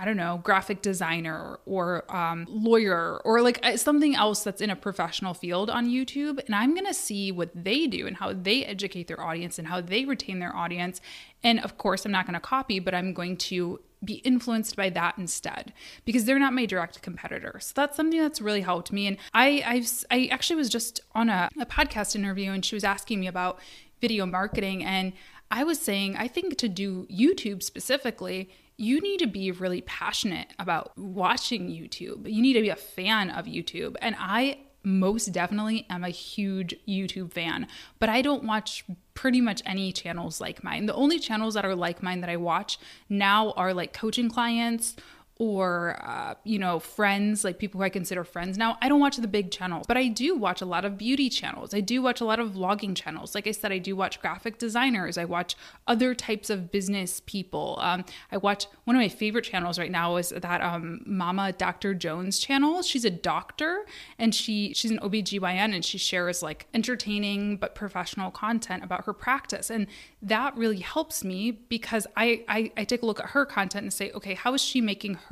I 0.00 0.06
don't 0.06 0.16
know, 0.16 0.40
graphic 0.42 0.80
designer 0.80 1.58
or 1.66 2.04
um, 2.08 2.46
lawyer 2.48 3.20
or 3.22 3.42
like 3.42 3.60
uh, 3.62 3.76
something 3.76 4.14
else 4.14 4.42
that's 4.42 4.62
in 4.62 4.70
a 4.70 4.76
professional 4.76 5.34
field 5.34 5.68
on 5.68 5.90
YouTube. 5.90 6.42
And 6.46 6.54
I'm 6.54 6.72
going 6.72 6.86
to 6.86 6.94
see 6.94 7.30
what 7.30 7.50
they 7.54 7.86
do 7.86 8.06
and 8.06 8.16
how 8.16 8.32
they 8.32 8.64
educate 8.64 9.08
their 9.08 9.20
audience 9.20 9.58
and 9.58 9.68
how 9.68 9.82
they 9.82 10.06
retain 10.06 10.38
their 10.38 10.56
audience. 10.56 11.02
And 11.42 11.60
of 11.60 11.76
course, 11.76 12.06
I'm 12.06 12.12
not 12.12 12.24
going 12.24 12.32
to 12.32 12.40
copy, 12.40 12.78
but 12.78 12.94
I'm 12.94 13.12
going 13.12 13.36
to 13.36 13.80
be 14.02 14.14
influenced 14.14 14.74
by 14.74 14.88
that 14.88 15.18
instead 15.18 15.74
because 16.06 16.24
they're 16.24 16.38
not 16.38 16.54
my 16.54 16.64
direct 16.64 17.02
competitor. 17.02 17.58
So 17.60 17.74
that's 17.76 17.94
something 17.94 18.18
that's 18.18 18.40
really 18.40 18.62
helped 18.62 18.92
me. 18.92 19.06
And 19.06 19.18
I 19.34 19.62
I've, 19.66 20.04
i 20.10 20.30
actually 20.32 20.56
was 20.56 20.70
just 20.70 21.00
on 21.14 21.28
a, 21.28 21.50
a 21.60 21.66
podcast 21.66 22.16
interview 22.16 22.52
and 22.52 22.64
she 22.64 22.74
was 22.74 22.84
asking 22.84 23.20
me 23.20 23.26
about 23.26 23.58
video 24.00 24.24
marketing 24.24 24.82
and 24.82 25.12
I 25.50 25.64
was 25.64 25.78
saying 25.78 26.16
I 26.16 26.26
think 26.26 26.56
to 26.56 26.70
do 26.70 27.06
YouTube 27.10 27.62
specifically 27.62 28.48
you 28.80 28.98
need 29.02 29.18
to 29.18 29.26
be 29.26 29.52
really 29.52 29.82
passionate 29.82 30.54
about 30.58 30.96
watching 30.96 31.68
YouTube. 31.68 32.32
You 32.32 32.40
need 32.40 32.54
to 32.54 32.62
be 32.62 32.70
a 32.70 32.76
fan 32.76 33.28
of 33.28 33.44
YouTube. 33.44 33.94
And 34.00 34.16
I 34.18 34.60
most 34.82 35.32
definitely 35.32 35.86
am 35.90 36.02
a 36.02 36.08
huge 36.08 36.74
YouTube 36.88 37.30
fan, 37.30 37.66
but 37.98 38.08
I 38.08 38.22
don't 38.22 38.44
watch 38.44 38.84
pretty 39.12 39.42
much 39.42 39.60
any 39.66 39.92
channels 39.92 40.40
like 40.40 40.64
mine. 40.64 40.86
The 40.86 40.94
only 40.94 41.18
channels 41.18 41.52
that 41.54 41.66
are 41.66 41.74
like 41.74 42.02
mine 42.02 42.22
that 42.22 42.30
I 42.30 42.38
watch 42.38 42.78
now 43.10 43.50
are 43.50 43.74
like 43.74 43.92
coaching 43.92 44.30
clients 44.30 44.96
or 45.40 45.96
uh, 46.04 46.34
you 46.44 46.58
know 46.58 46.78
friends 46.78 47.44
like 47.44 47.58
people 47.58 47.80
who 47.80 47.84
i 47.84 47.88
consider 47.88 48.22
friends. 48.24 48.58
Now 48.58 48.76
i 48.82 48.88
don't 48.90 49.00
watch 49.00 49.16
the 49.16 49.26
big 49.26 49.50
channels 49.50 49.86
but 49.88 49.96
i 49.96 50.06
do 50.06 50.36
watch 50.36 50.60
a 50.60 50.66
lot 50.66 50.84
of 50.84 50.98
beauty 50.98 51.30
channels. 51.30 51.72
I 51.72 51.80
do 51.80 52.02
watch 52.02 52.20
a 52.20 52.26
lot 52.26 52.38
of 52.38 52.50
vlogging 52.50 52.94
channels. 52.94 53.34
Like 53.34 53.46
i 53.46 53.52
said 53.52 53.72
i 53.72 53.78
do 53.78 53.96
watch 53.96 54.20
graphic 54.20 54.58
designers. 54.58 55.16
I 55.16 55.24
watch 55.24 55.56
other 55.86 56.14
types 56.14 56.50
of 56.50 56.70
business 56.70 57.22
people. 57.24 57.78
Um, 57.80 58.04
i 58.30 58.36
watch 58.36 58.66
one 58.84 58.94
of 58.94 59.00
my 59.00 59.08
favorite 59.08 59.46
channels 59.46 59.78
right 59.78 59.90
now 59.90 60.16
is 60.16 60.28
that 60.28 60.60
um, 60.60 61.00
mama 61.06 61.52
dr 61.52 61.94
jones 61.94 62.38
channel. 62.38 62.82
She's 62.82 63.06
a 63.06 63.10
doctor 63.10 63.86
and 64.18 64.34
she 64.34 64.74
she's 64.74 64.90
an 64.90 64.98
obgyn 64.98 65.74
and 65.74 65.82
she 65.82 65.96
shares 65.96 66.42
like 66.42 66.66
entertaining 66.74 67.56
but 67.56 67.74
professional 67.74 68.30
content 68.30 68.84
about 68.84 69.06
her 69.06 69.14
practice. 69.14 69.70
And 69.70 69.86
that 70.20 70.54
really 70.54 70.80
helps 70.80 71.24
me 71.24 71.50
because 71.50 72.06
I, 72.14 72.44
I, 72.46 72.72
I 72.76 72.84
take 72.84 73.02
a 73.02 73.06
look 73.06 73.20
at 73.20 73.30
her 73.30 73.46
content 73.46 73.84
and 73.84 73.92
say, 73.92 74.10
okay, 74.12 74.34
how 74.34 74.52
is 74.52 74.60
she 74.60 74.82
making 74.82 75.14
her 75.14 75.29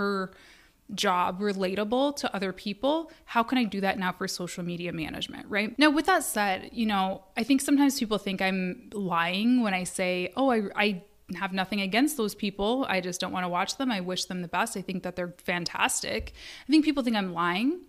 job 0.94 1.40
relatable 1.40 2.16
to 2.16 2.34
other 2.34 2.52
people? 2.52 3.10
How 3.26 3.42
can 3.42 3.58
I 3.58 3.64
do 3.64 3.80
that 3.80 3.98
now 3.98 4.12
for 4.12 4.26
social 4.26 4.64
media 4.64 4.92
management, 4.92 5.46
right? 5.48 5.78
Now, 5.78 5.90
with 5.90 6.06
that 6.06 6.24
said, 6.24 6.70
you 6.72 6.86
know, 6.86 7.24
I 7.36 7.42
think 7.42 7.60
sometimes 7.60 7.98
people 7.98 8.18
think 8.18 8.40
I'm 8.40 8.90
lying 8.92 9.62
when 9.62 9.74
I 9.74 9.84
say, 9.84 10.32
oh, 10.36 10.50
I, 10.50 10.62
I 10.74 11.02
have 11.36 11.52
nothing 11.52 11.80
against 11.80 12.16
those 12.16 12.34
people. 12.34 12.86
I 12.88 13.00
just 13.00 13.20
don't 13.20 13.32
want 13.32 13.44
to 13.44 13.48
watch 13.48 13.76
them. 13.76 13.92
I 13.92 14.00
wish 14.00 14.24
them 14.24 14.40
the 14.42 14.48
best. 14.48 14.76
I 14.76 14.82
think 14.82 15.02
that 15.02 15.16
they're 15.16 15.34
fantastic. 15.38 16.32
I 16.66 16.70
think 16.70 16.84
people 16.84 17.02
think 17.02 17.16
I'm 17.16 17.34
lying. 17.34 17.80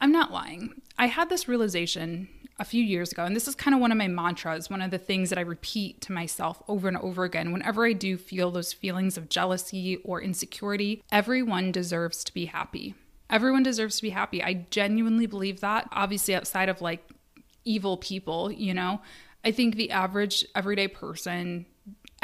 I'm 0.00 0.12
not 0.12 0.32
lying. 0.32 0.82
I 0.98 1.06
had 1.06 1.28
this 1.28 1.48
realization 1.48 2.28
a 2.58 2.64
few 2.64 2.82
years 2.82 3.10
ago, 3.10 3.24
and 3.24 3.34
this 3.34 3.48
is 3.48 3.54
kind 3.54 3.74
of 3.74 3.80
one 3.80 3.90
of 3.90 3.98
my 3.98 4.06
mantras, 4.06 4.70
one 4.70 4.80
of 4.80 4.90
the 4.90 4.98
things 4.98 5.28
that 5.30 5.38
I 5.38 5.42
repeat 5.42 6.00
to 6.02 6.12
myself 6.12 6.62
over 6.68 6.86
and 6.86 6.96
over 6.98 7.24
again 7.24 7.52
whenever 7.52 7.84
I 7.84 7.92
do 7.92 8.16
feel 8.16 8.50
those 8.50 8.72
feelings 8.72 9.16
of 9.16 9.28
jealousy 9.28 9.96
or 10.04 10.22
insecurity. 10.22 11.02
Everyone 11.10 11.72
deserves 11.72 12.22
to 12.24 12.32
be 12.32 12.46
happy. 12.46 12.94
Everyone 13.28 13.62
deserves 13.62 13.96
to 13.96 14.02
be 14.02 14.10
happy. 14.10 14.42
I 14.42 14.66
genuinely 14.70 15.26
believe 15.26 15.60
that. 15.60 15.88
Obviously, 15.90 16.34
outside 16.34 16.68
of 16.68 16.80
like 16.80 17.08
evil 17.64 17.96
people, 17.96 18.52
you 18.52 18.74
know, 18.74 19.00
I 19.44 19.50
think 19.50 19.74
the 19.74 19.90
average 19.90 20.44
everyday 20.54 20.88
person 20.88 21.66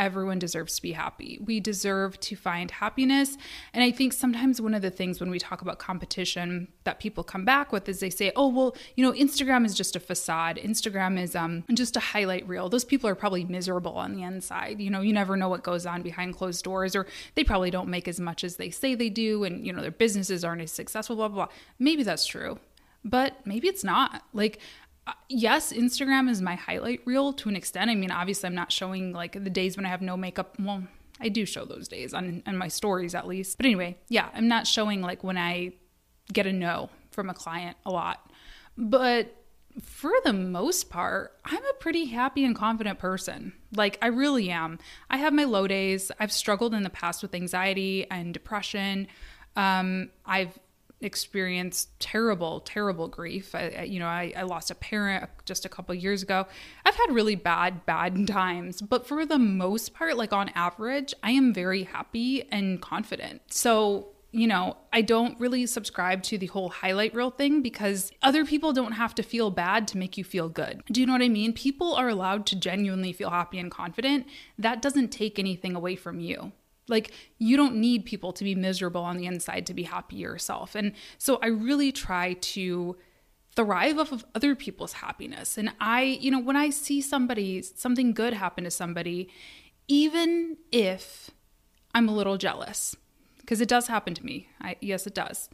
everyone 0.05 0.39
deserves 0.39 0.77
to 0.77 0.83
be 0.83 0.93
happy. 0.93 1.39
We 1.45 1.61
deserve 1.61 2.19
to 2.21 2.37
find 2.37 2.71
happiness. 2.71 3.37
And 3.75 3.85
I 3.85 3.91
think 3.91 4.13
sometimes 4.13 4.61
one 4.61 4.75
of 4.75 4.83
the 4.83 4.91
things 4.91 5.21
when 5.21 5.31
we 5.31 5.39
talk 5.39 5.61
about 5.61 5.79
competition 5.79 6.69
that 6.85 7.01
people 7.01 7.23
come 7.23 7.45
back 7.45 7.71
with 7.71 7.89
is 7.89 8.01
they 8.01 8.11
say, 8.11 8.33
oh, 8.35 8.49
well, 8.49 8.77
you 8.97 9.05
know, 9.05 9.13
Instagram 9.13 9.67
is 9.67 9.75
just 9.75 9.97
a 9.97 10.01
facade. 10.01 10.57
Instagram 10.57 11.21
is 11.21 11.37
um, 11.37 11.65
just 11.75 11.97
a 11.97 12.01
highlight 12.01 12.49
reel. 12.49 12.69
Those 12.69 12.85
people 12.85 13.09
are 13.09 13.15
probably 13.15 13.45
miserable 13.45 13.93
on 13.93 14.15
the 14.15 14.23
inside. 14.23 14.81
You 14.81 14.91
know, 14.91 15.03
you 15.03 15.13
never 15.13 15.37
know 15.37 15.49
what 15.49 15.63
goes 15.63 15.85
on 15.85 16.03
behind 16.03 16.37
closed 16.37 16.65
doors, 16.65 16.97
or 16.97 17.07
they 17.35 17.45
probably 17.45 17.71
don't 17.71 17.89
make 17.89 18.09
as 18.09 18.19
much 18.19 18.43
as 18.43 18.57
they 18.57 18.71
say 18.71 18.95
they 18.95 19.11
do. 19.11 19.45
And, 19.45 19.67
you 19.67 19.73
know, 19.73 19.83
their 19.83 19.91
businesses 19.91 20.45
aren't 20.45 20.63
as 20.63 20.73
successful, 20.73 21.17
blah, 21.17 21.29
blah, 21.29 21.47
blah. 21.47 21.55
Maybe 21.79 22.03
that's 22.03 22.27
true 22.27 22.59
but 23.03 23.47
maybe 23.47 23.67
it's 23.67 23.83
not. 23.83 24.25
Like, 24.35 24.61
yes, 25.29 25.73
Instagram 25.73 26.29
is 26.29 26.43
my 26.43 26.55
highlight 26.55 27.01
reel 27.05 27.33
to 27.35 27.49
an 27.49 27.57
extent. 27.57 27.91
I 27.91 27.95
mean, 27.95 28.11
obviously, 28.11 28.47
I'm 28.47 28.55
not 28.55 28.73
showing 28.73 29.13
like 29.13 29.33
the 29.33 29.51
days 29.51 29.77
when 29.77 29.87
I 29.87 29.89
have 29.89 30.03
no 30.03 30.17
makeup. 30.17 30.57
Well, 30.59 30.85
I 31.21 31.29
do 31.29 31.45
show 31.45 31.65
those 31.65 31.89
days 31.89 32.15
on, 32.15 32.43
on 32.47 32.57
my 32.57 32.69
stories 32.69 33.15
at 33.15 33.27
least. 33.27 33.57
But 33.57 33.67
anyway, 33.67 33.99
yeah, 34.09 34.31
I'm 34.35 34.49
not 34.49 34.67
showing 34.67 35.03
like 35.03 35.23
when 35.23 35.37
I 35.37 35.73
get 36.33 36.47
a 36.47 36.53
no 36.53 36.91
from 37.11 37.29
a 37.29 37.35
client 37.35 37.77
a 37.85 37.91
lot. 37.91 38.31
But 38.77 39.37
for 39.83 40.13
the 40.25 40.33
most 40.33 40.91
part, 40.91 41.37
I'm 41.45 41.65
a 41.65 41.73
pretty 41.75 42.07
happy 42.07 42.45
and 42.45 42.57
confident 42.57 42.99
person. 42.99 43.53
Like, 43.75 43.99
I 44.03 44.09
really 44.09 44.51
am. 44.51 44.79
I 45.09 45.19
have 45.19 45.33
my 45.33 45.45
low 45.45 45.67
days. 45.67 46.11
I've 46.19 46.33
struggled 46.33 46.75
in 46.75 46.83
the 46.83 46.91
past 46.91 47.23
with 47.23 47.35
anxiety 47.35 48.07
and 48.11 48.35
depression. 48.35 49.07
Um, 49.57 50.11
I've 50.25 50.59
experienced 51.01 51.99
terrible, 51.99 52.61
terrible 52.61 53.09
grief. 53.09 53.55
I, 53.55 53.87
you 53.89 53.99
know, 53.99 54.07
I, 54.07 54.33
I, 54.37 54.43
lost 54.43 54.71
a 54.71 54.75
parent 54.75 55.31
just 55.45 55.65
a 55.65 55.69
couple 55.69 55.95
years 55.95 56.23
ago. 56.23 56.47
I've 56.85 56.95
had 56.95 57.13
really 57.13 57.37
bad, 57.37 57.87
bad 57.87 58.27
times, 58.27 58.83
but 58.83 59.07
for 59.07 59.25
the 59.25 59.39
most 59.39 59.95
part, 59.95 60.17
like 60.17 60.33
on 60.33 60.51
average, 60.51 61.15
I 61.23 61.33
am 61.33 61.55
very 61.55 61.85
happy 61.85 62.47
and 62.51 62.81
confident. 62.83 63.43
So, 63.49 64.09
you 64.33 64.47
know, 64.47 64.77
I 64.93 65.03
don't 65.03 65.41
really 65.41 65.67
subscribe 65.67 66.23
to 66.25 66.39
the 66.39 66.47
whole 66.47 66.69
highlight 66.69 67.15
reel 67.15 67.31
thing 67.31 67.63
because 67.63 68.13
other 68.23 68.45
people 68.45 68.73
don't 68.73 68.93
have 68.93 69.15
to 69.17 69.23
feel 69.23 69.51
bad 69.51 69.89
to 69.89 69.99
make 69.99 70.17
you 70.17 70.25
feel 70.25 70.49
good. 70.49 70.83
Do 70.93 71.01
you 71.01 71.07
know 71.07 71.15
what 71.15 71.23
I 71.23 71.29
mean? 71.29 71.53
People 71.53 71.95
are 71.95 72.09
allowed 72.09 72.47
to 72.47 72.57
genuinely 72.57 73.13
feel 73.13 73.31
happy 73.31 73.59
and 73.59 73.71
confident. 73.71 74.27
That 74.59 74.83
doesn't 74.83 75.09
take 75.09 75.39
anything 75.39 75.75
away 75.75 75.97
from 75.97 76.21
you. 76.21 76.53
Like, 76.91 77.13
you 77.39 77.57
don't 77.57 77.77
need 77.77 78.05
people 78.05 78.33
to 78.33 78.45
be 78.45 78.55
miserable 78.55 79.03
on 79.03 79.17
the 79.17 79.27
inside 79.27 79.67
to 79.67 79.75
be 79.75 79.85
happy 79.85 80.17
yourself. 80.17 80.75
And 80.75 80.93
so 81.17 81.39
I 81.43 81.47
really 81.47 81.93
try 81.93 82.35
to 82.35 82.97
thrive 83.57 83.99
off 83.99 84.13
of 84.13 84.25
other 84.35 84.55
people's 84.55 84.95
happiness. 84.95 85.59
And 85.59 85.73
I, 85.81 86.03
you 86.03 86.31
know, 86.31 86.41
when 86.41 86.57
I 86.57 86.71
see 86.71 87.01
somebody, 87.01 87.63
something 87.63 88.13
good 88.13 88.35
happen 88.35 88.65
to 88.65 88.71
somebody, 88.71 89.29
even 89.89 90.57
if 90.71 91.31
I'm 91.95 92.09
a 92.09 92.15
little 92.15 92.37
jealous, 92.37 92.97
because 93.39 93.61
it 93.61 93.69
does 93.69 93.89
happen 93.89 94.15
to 94.15 94.25
me. 94.25 94.49
I, 94.61 94.77
yes, 94.81 95.07
it 95.07 95.15
does. 95.15 95.49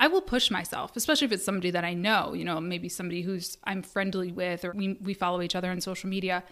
I 0.00 0.06
will 0.06 0.20
push 0.20 0.50
myself, 0.50 0.96
especially 0.96 1.26
if 1.26 1.32
it's 1.32 1.44
somebody 1.44 1.70
that 1.70 1.84
I 1.84 1.94
know, 1.94 2.32
you 2.32 2.44
know, 2.44 2.60
maybe 2.60 2.88
somebody 2.88 3.22
who's 3.22 3.58
I'm 3.64 3.82
friendly 3.82 4.32
with 4.32 4.64
or 4.64 4.72
we, 4.72 4.96
we 5.00 5.14
follow 5.14 5.42
each 5.42 5.56
other 5.56 5.70
on 5.70 5.80
social 5.80 6.08
media. 6.08 6.44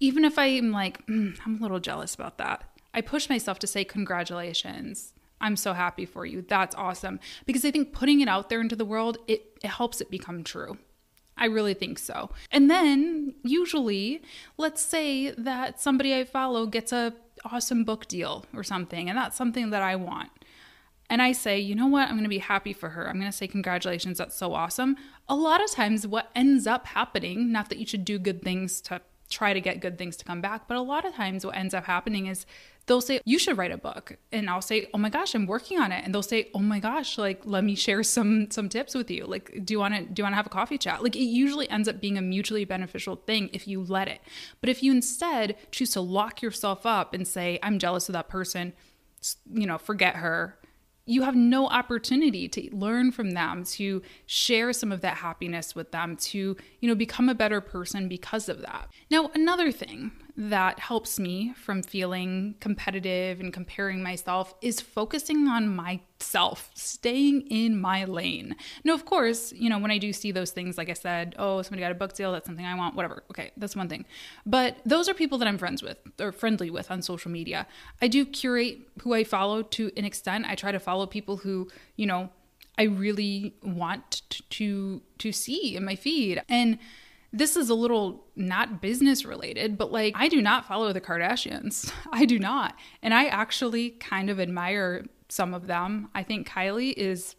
Even 0.00 0.24
if 0.24 0.38
I'm 0.38 0.72
like, 0.72 1.06
mm, 1.06 1.38
I'm 1.44 1.56
a 1.58 1.62
little 1.62 1.80
jealous 1.80 2.14
about 2.14 2.38
that, 2.38 2.64
I 2.96 3.02
push 3.02 3.28
myself 3.28 3.58
to 3.60 3.66
say, 3.66 3.84
Congratulations. 3.84 5.12
I'm 5.38 5.56
so 5.56 5.74
happy 5.74 6.06
for 6.06 6.24
you. 6.24 6.42
That's 6.42 6.74
awesome. 6.74 7.20
Because 7.44 7.64
I 7.64 7.70
think 7.70 7.92
putting 7.92 8.22
it 8.22 8.28
out 8.28 8.48
there 8.48 8.60
into 8.60 8.74
the 8.74 8.86
world, 8.86 9.18
it, 9.28 9.58
it 9.62 9.68
helps 9.68 10.00
it 10.00 10.10
become 10.10 10.42
true. 10.42 10.78
I 11.36 11.44
really 11.44 11.74
think 11.74 11.98
so. 11.98 12.30
And 12.50 12.70
then 12.70 13.34
usually, 13.42 14.22
let's 14.56 14.80
say 14.80 15.32
that 15.32 15.78
somebody 15.78 16.14
I 16.14 16.24
follow 16.24 16.64
gets 16.64 16.92
a 16.92 17.12
awesome 17.44 17.84
book 17.84 18.08
deal 18.08 18.46
or 18.54 18.64
something, 18.64 19.10
and 19.10 19.18
that's 19.18 19.36
something 19.36 19.68
that 19.70 19.82
I 19.82 19.96
want. 19.96 20.30
And 21.10 21.20
I 21.20 21.32
say, 21.32 21.60
you 21.60 21.74
know 21.74 21.86
what? 21.86 22.08
I'm 22.08 22.14
going 22.14 22.24
to 22.24 22.30
be 22.30 22.38
happy 22.38 22.72
for 22.72 22.88
her. 22.88 23.06
I'm 23.06 23.20
going 23.20 23.30
to 23.30 23.36
say, 23.36 23.46
congratulations. 23.46 24.18
That's 24.18 24.34
so 24.34 24.54
awesome. 24.54 24.96
A 25.28 25.36
lot 25.36 25.62
of 25.62 25.70
times, 25.70 26.06
what 26.06 26.30
ends 26.34 26.66
up 26.66 26.86
happening, 26.86 27.52
not 27.52 27.68
that 27.68 27.78
you 27.78 27.86
should 27.86 28.06
do 28.06 28.18
good 28.18 28.42
things 28.42 28.80
to 28.82 29.02
try 29.28 29.52
to 29.52 29.60
get 29.60 29.80
good 29.80 29.98
things 29.98 30.16
to 30.16 30.24
come 30.24 30.40
back, 30.40 30.68
but 30.68 30.76
a 30.76 30.82
lot 30.82 31.04
of 31.04 31.14
times, 31.14 31.44
what 31.44 31.56
ends 31.56 31.74
up 31.74 31.84
happening 31.84 32.26
is 32.26 32.46
they'll 32.86 33.00
say, 33.00 33.20
You 33.24 33.38
should 33.38 33.58
write 33.58 33.72
a 33.72 33.76
book. 33.76 34.16
And 34.32 34.48
I'll 34.48 34.62
say, 34.62 34.88
Oh 34.94 34.98
my 34.98 35.10
gosh, 35.10 35.34
I'm 35.34 35.46
working 35.46 35.78
on 35.78 35.92
it. 35.92 36.04
And 36.04 36.14
they'll 36.14 36.22
say, 36.22 36.50
Oh 36.54 36.60
my 36.60 36.80
gosh, 36.80 37.18
like 37.18 37.42
let 37.44 37.64
me 37.64 37.74
share 37.74 38.02
some 38.02 38.50
some 38.50 38.68
tips 38.68 38.94
with 38.94 39.10
you. 39.10 39.26
Like, 39.26 39.64
do 39.64 39.74
you 39.74 39.78
wanna 39.78 40.02
do 40.02 40.20
you 40.20 40.24
wanna 40.24 40.36
have 40.36 40.46
a 40.46 40.50
coffee 40.50 40.78
chat? 40.78 41.02
Like 41.02 41.16
it 41.16 41.24
usually 41.24 41.68
ends 41.68 41.88
up 41.88 42.00
being 42.00 42.16
a 42.16 42.22
mutually 42.22 42.64
beneficial 42.64 43.16
thing 43.16 43.50
if 43.52 43.68
you 43.68 43.82
let 43.82 44.08
it. 44.08 44.20
But 44.60 44.70
if 44.70 44.82
you 44.82 44.92
instead 44.92 45.56
choose 45.70 45.90
to 45.92 46.00
lock 46.00 46.42
yourself 46.42 46.86
up 46.86 47.14
and 47.14 47.26
say, 47.26 47.58
I'm 47.62 47.78
jealous 47.78 48.08
of 48.08 48.14
that 48.14 48.28
person, 48.28 48.72
you 49.52 49.66
know, 49.66 49.78
forget 49.78 50.16
her 50.16 50.58
you 51.06 51.22
have 51.22 51.34
no 51.36 51.68
opportunity 51.68 52.48
to 52.48 52.74
learn 52.74 53.12
from 53.12 53.30
them 53.30 53.64
to 53.64 54.02
share 54.26 54.72
some 54.72 54.92
of 54.92 55.00
that 55.00 55.18
happiness 55.18 55.74
with 55.74 55.92
them 55.92 56.16
to 56.16 56.56
you 56.80 56.88
know 56.88 56.94
become 56.94 57.28
a 57.28 57.34
better 57.34 57.60
person 57.60 58.08
because 58.08 58.48
of 58.48 58.60
that. 58.62 58.90
Now 59.10 59.30
another 59.34 59.72
thing 59.72 60.12
that 60.36 60.78
helps 60.78 61.18
me 61.18 61.54
from 61.54 61.82
feeling 61.82 62.56
competitive 62.60 63.40
and 63.40 63.52
comparing 63.52 64.02
myself 64.02 64.54
is 64.60 64.80
focusing 64.80 65.48
on 65.48 65.74
myself, 65.74 66.70
staying 66.74 67.40
in 67.42 67.80
my 67.80 68.04
lane. 68.04 68.54
Now, 68.84 68.92
of 68.92 69.06
course, 69.06 69.52
you 69.52 69.70
know, 69.70 69.78
when 69.78 69.90
I 69.90 69.96
do 69.96 70.12
see 70.12 70.32
those 70.32 70.50
things, 70.50 70.76
like 70.76 70.90
I 70.90 70.94
said, 70.94 71.34
oh, 71.38 71.62
somebody 71.62 71.80
got 71.80 71.92
a 71.92 71.94
book 71.94 72.12
deal, 72.12 72.32
that's 72.32 72.44
something 72.44 72.66
I 72.66 72.74
want, 72.74 72.94
whatever. 72.94 73.22
Okay, 73.30 73.50
that's 73.56 73.74
one 73.74 73.88
thing. 73.88 74.04
But 74.44 74.76
those 74.84 75.08
are 75.08 75.14
people 75.14 75.38
that 75.38 75.48
I'm 75.48 75.56
friends 75.56 75.82
with 75.82 75.96
or 76.20 76.32
friendly 76.32 76.68
with 76.68 76.90
on 76.90 77.00
social 77.00 77.30
media. 77.30 77.66
I 78.02 78.08
do 78.08 78.26
curate 78.26 78.80
who 79.00 79.14
I 79.14 79.24
follow 79.24 79.62
to 79.62 79.90
an 79.96 80.04
extent. 80.04 80.44
I 80.46 80.54
try 80.54 80.70
to 80.70 80.80
follow 80.80 81.06
people 81.06 81.38
who, 81.38 81.68
you 81.96 82.04
know, 82.06 82.28
I 82.78 82.82
really 82.82 83.54
want 83.62 84.22
to 84.50 85.00
to 85.18 85.32
see 85.32 85.76
in 85.76 85.84
my 85.86 85.96
feed. 85.96 86.42
And 86.46 86.78
this 87.32 87.56
is 87.56 87.68
a 87.70 87.74
little 87.74 88.24
not 88.34 88.80
business 88.80 89.24
related, 89.24 89.76
but 89.76 89.92
like 89.92 90.14
I 90.16 90.28
do 90.28 90.40
not 90.40 90.66
follow 90.66 90.92
the 90.92 91.00
Kardashians. 91.00 91.92
I 92.12 92.24
do 92.24 92.38
not. 92.38 92.74
And 93.02 93.12
I 93.12 93.26
actually 93.26 93.90
kind 93.90 94.30
of 94.30 94.40
admire 94.40 95.04
some 95.28 95.54
of 95.54 95.66
them. 95.66 96.08
I 96.14 96.22
think 96.22 96.48
Kylie 96.48 96.94
is 96.96 97.36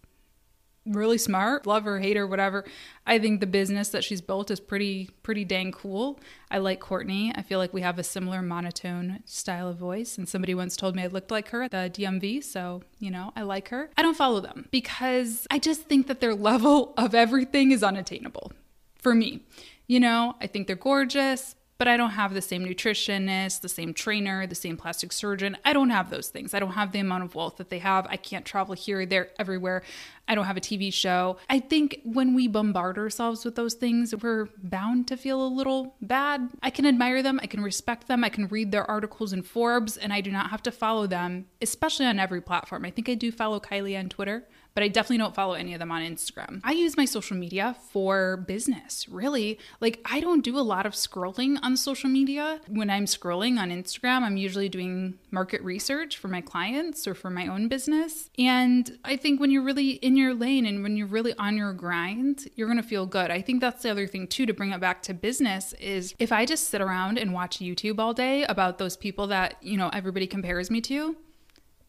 really 0.86 1.18
smart, 1.18 1.68
love 1.68 1.84
her, 1.84 2.00
hate 2.00 2.18
her, 2.18 2.26
whatever. 2.26 2.64
I 3.06 3.20
think 3.20 3.40
the 3.40 3.48
business 3.48 3.90
that 3.90 4.04
she's 4.04 4.22
built 4.22 4.50
is 4.52 4.60
pretty 4.60 5.10
pretty 5.24 5.44
dang 5.44 5.72
cool. 5.72 6.20
I 6.50 6.60
like 6.60 6.80
Kourtney. 6.80 7.32
I 7.36 7.42
feel 7.42 7.60
like 7.60 7.74
we 7.74 7.82
have 7.82 8.00
a 8.00 8.04
similar 8.04 8.42
monotone 8.42 9.22
style 9.26 9.68
of 9.68 9.78
voice 9.78 10.18
and 10.18 10.28
somebody 10.28 10.54
once 10.54 10.78
told 10.78 10.96
me 10.96 11.04
I 11.04 11.08
looked 11.08 11.32
like 11.32 11.50
her 11.50 11.64
at 11.64 11.72
the 11.72 11.92
DMV, 11.94 12.44
so, 12.44 12.82
you 13.00 13.12
know, 13.12 13.32
I 13.36 13.42
like 13.44 13.70
her. 13.70 13.90
I 13.98 14.02
don't 14.02 14.18
follow 14.18 14.40
them 14.40 14.68
because 14.72 15.48
I 15.52 15.60
just 15.60 15.84
think 15.84 16.08
that 16.08 16.22
their 16.22 16.36
level 16.52 16.94
of 16.98 17.14
everything 17.14 17.72
is 17.72 17.84
unattainable 17.84 18.52
for 18.98 19.14
me. 19.14 19.42
You 19.88 20.02
know, 20.02 20.36
I 20.42 20.48
think 20.48 20.68
they're 20.68 20.76
gorgeous, 20.76 21.56
but 21.78 21.88
I 21.88 21.96
don't 21.96 22.12
have 22.12 22.34
the 22.34 22.42
same 22.42 22.66
nutritionist, 22.66 23.62
the 23.62 23.70
same 23.70 23.94
trainer, 23.94 24.48
the 24.48 24.56
same 24.56 24.78
plastic 24.78 25.14
surgeon. 25.14 25.58
I 25.64 25.74
don't 25.74 25.92
have 25.92 26.10
those 26.10 26.28
things. 26.28 26.54
I 26.54 26.60
don't 26.60 26.72
have 26.72 26.92
the 26.92 27.00
amount 27.00 27.24
of 27.24 27.36
wealth 27.36 27.58
that 27.58 27.70
they 27.70 27.80
have. 27.80 28.08
I 28.10 28.18
can't 28.18 28.46
travel 28.46 28.74
here, 28.74 29.06
there, 29.06 29.30
everywhere. 29.40 29.84
I 30.28 30.36
don't 30.36 30.46
have 30.46 30.58
a 30.58 30.62
TV 30.62 30.92
show. 30.92 31.38
I 31.50 31.60
think 31.60 32.02
when 32.04 32.34
we 32.34 32.48
bombard 32.48 32.98
ourselves 32.98 33.46
with 33.46 33.56
those 33.56 33.76
things, 33.76 34.14
we're 34.16 34.50
bound 34.58 35.08
to 35.08 35.18
feel 35.18 35.46
a 35.46 35.48
little 35.48 35.96
bad. 36.02 36.50
I 36.62 36.70
can 36.70 36.86
admire 36.86 37.22
them, 37.24 37.40
I 37.42 37.48
can 37.48 37.62
respect 37.62 38.08
them, 38.08 38.24
I 38.24 38.30
can 38.30 38.48
read 38.48 38.72
their 38.72 38.90
articles 38.90 39.32
in 39.32 39.44
Forbes, 39.44 39.96
and 39.96 40.12
I 40.12 40.20
do 40.22 40.32
not 40.32 40.50
have 40.50 40.64
to 40.64 40.72
follow 40.72 41.08
them, 41.08 41.46
especially 41.62 42.08
on 42.08 42.20
every 42.20 42.42
platform. 42.42 42.84
I 42.84 42.92
think 42.92 43.08
I 43.08 43.14
do 43.14 43.32
follow 43.32 43.60
Kylie 43.60 43.98
on 43.98 44.10
Twitter 44.10 44.44
but 44.78 44.84
I 44.84 44.90
definitely 44.90 45.18
don't 45.18 45.34
follow 45.34 45.56
any 45.56 45.74
of 45.74 45.80
them 45.80 45.90
on 45.90 46.04
Instagram. 46.04 46.62
I 46.64 46.74
use 46.74 46.96
my 46.98 47.06
social 47.06 47.36
media 47.36 47.76
for 47.90 48.38
business, 48.38 49.10
really. 49.10 49.58
Like, 49.82 50.00
I 50.06 50.20
don't 50.20 50.44
do 50.44 50.56
a 50.56 50.62
lot 50.62 50.86
of 50.86 50.94
scrolling 50.94 51.58
on 51.64 51.76
social 51.76 52.12
media. 52.12 52.62
When 52.68 52.92
I'm 52.92 53.06
scrolling 53.06 53.58
on 53.58 53.72
Instagram, 53.72 54.22
I'm 54.22 54.38
usually 54.38 54.70
doing 54.70 55.18
market 55.32 55.64
research 55.64 56.18
for 56.18 56.28
my 56.28 56.42
clients 56.42 57.08
or 57.08 57.16
for 57.16 57.32
my 57.32 57.48
own 57.48 57.70
business. 57.70 58.30
And 58.38 59.00
I 59.04 59.18
think 59.18 59.40
when 59.40 59.50
you're 59.50 59.64
really 59.64 59.94
in 59.94 60.16
your 60.16 60.36
lane 60.36 60.68
and 60.68 60.84
when 60.84 60.96
you're 60.96 61.08
really 61.08 61.34
on 61.40 61.58
your 61.58 61.74
grind, 61.74 62.48
you're 62.54 62.68
gonna 62.68 62.84
feel 62.84 63.08
good. 63.08 63.32
I 63.32 63.42
think 63.42 63.62
that's 63.62 63.82
the 63.82 63.90
other 63.90 64.06
thing, 64.06 64.28
too, 64.28 64.46
to 64.46 64.54
bring 64.54 64.74
it 64.74 64.80
back 64.80 65.02
to 65.02 65.14
business 65.16 65.74
is 65.80 66.14
if 66.20 66.32
I 66.32 66.46
just 66.46 66.70
sit 66.70 66.82
around 66.82 67.18
and 67.18 67.34
watch 67.34 67.58
YouTube 67.58 67.98
all 67.98 68.14
day 68.14 68.44
about 68.44 68.78
those 68.78 68.96
people 68.96 69.26
that, 69.26 69.56
you 69.60 69.76
know, 69.76 69.90
everybody 69.92 70.28
compares 70.28 70.70
me 70.70 70.82
to, 70.82 71.16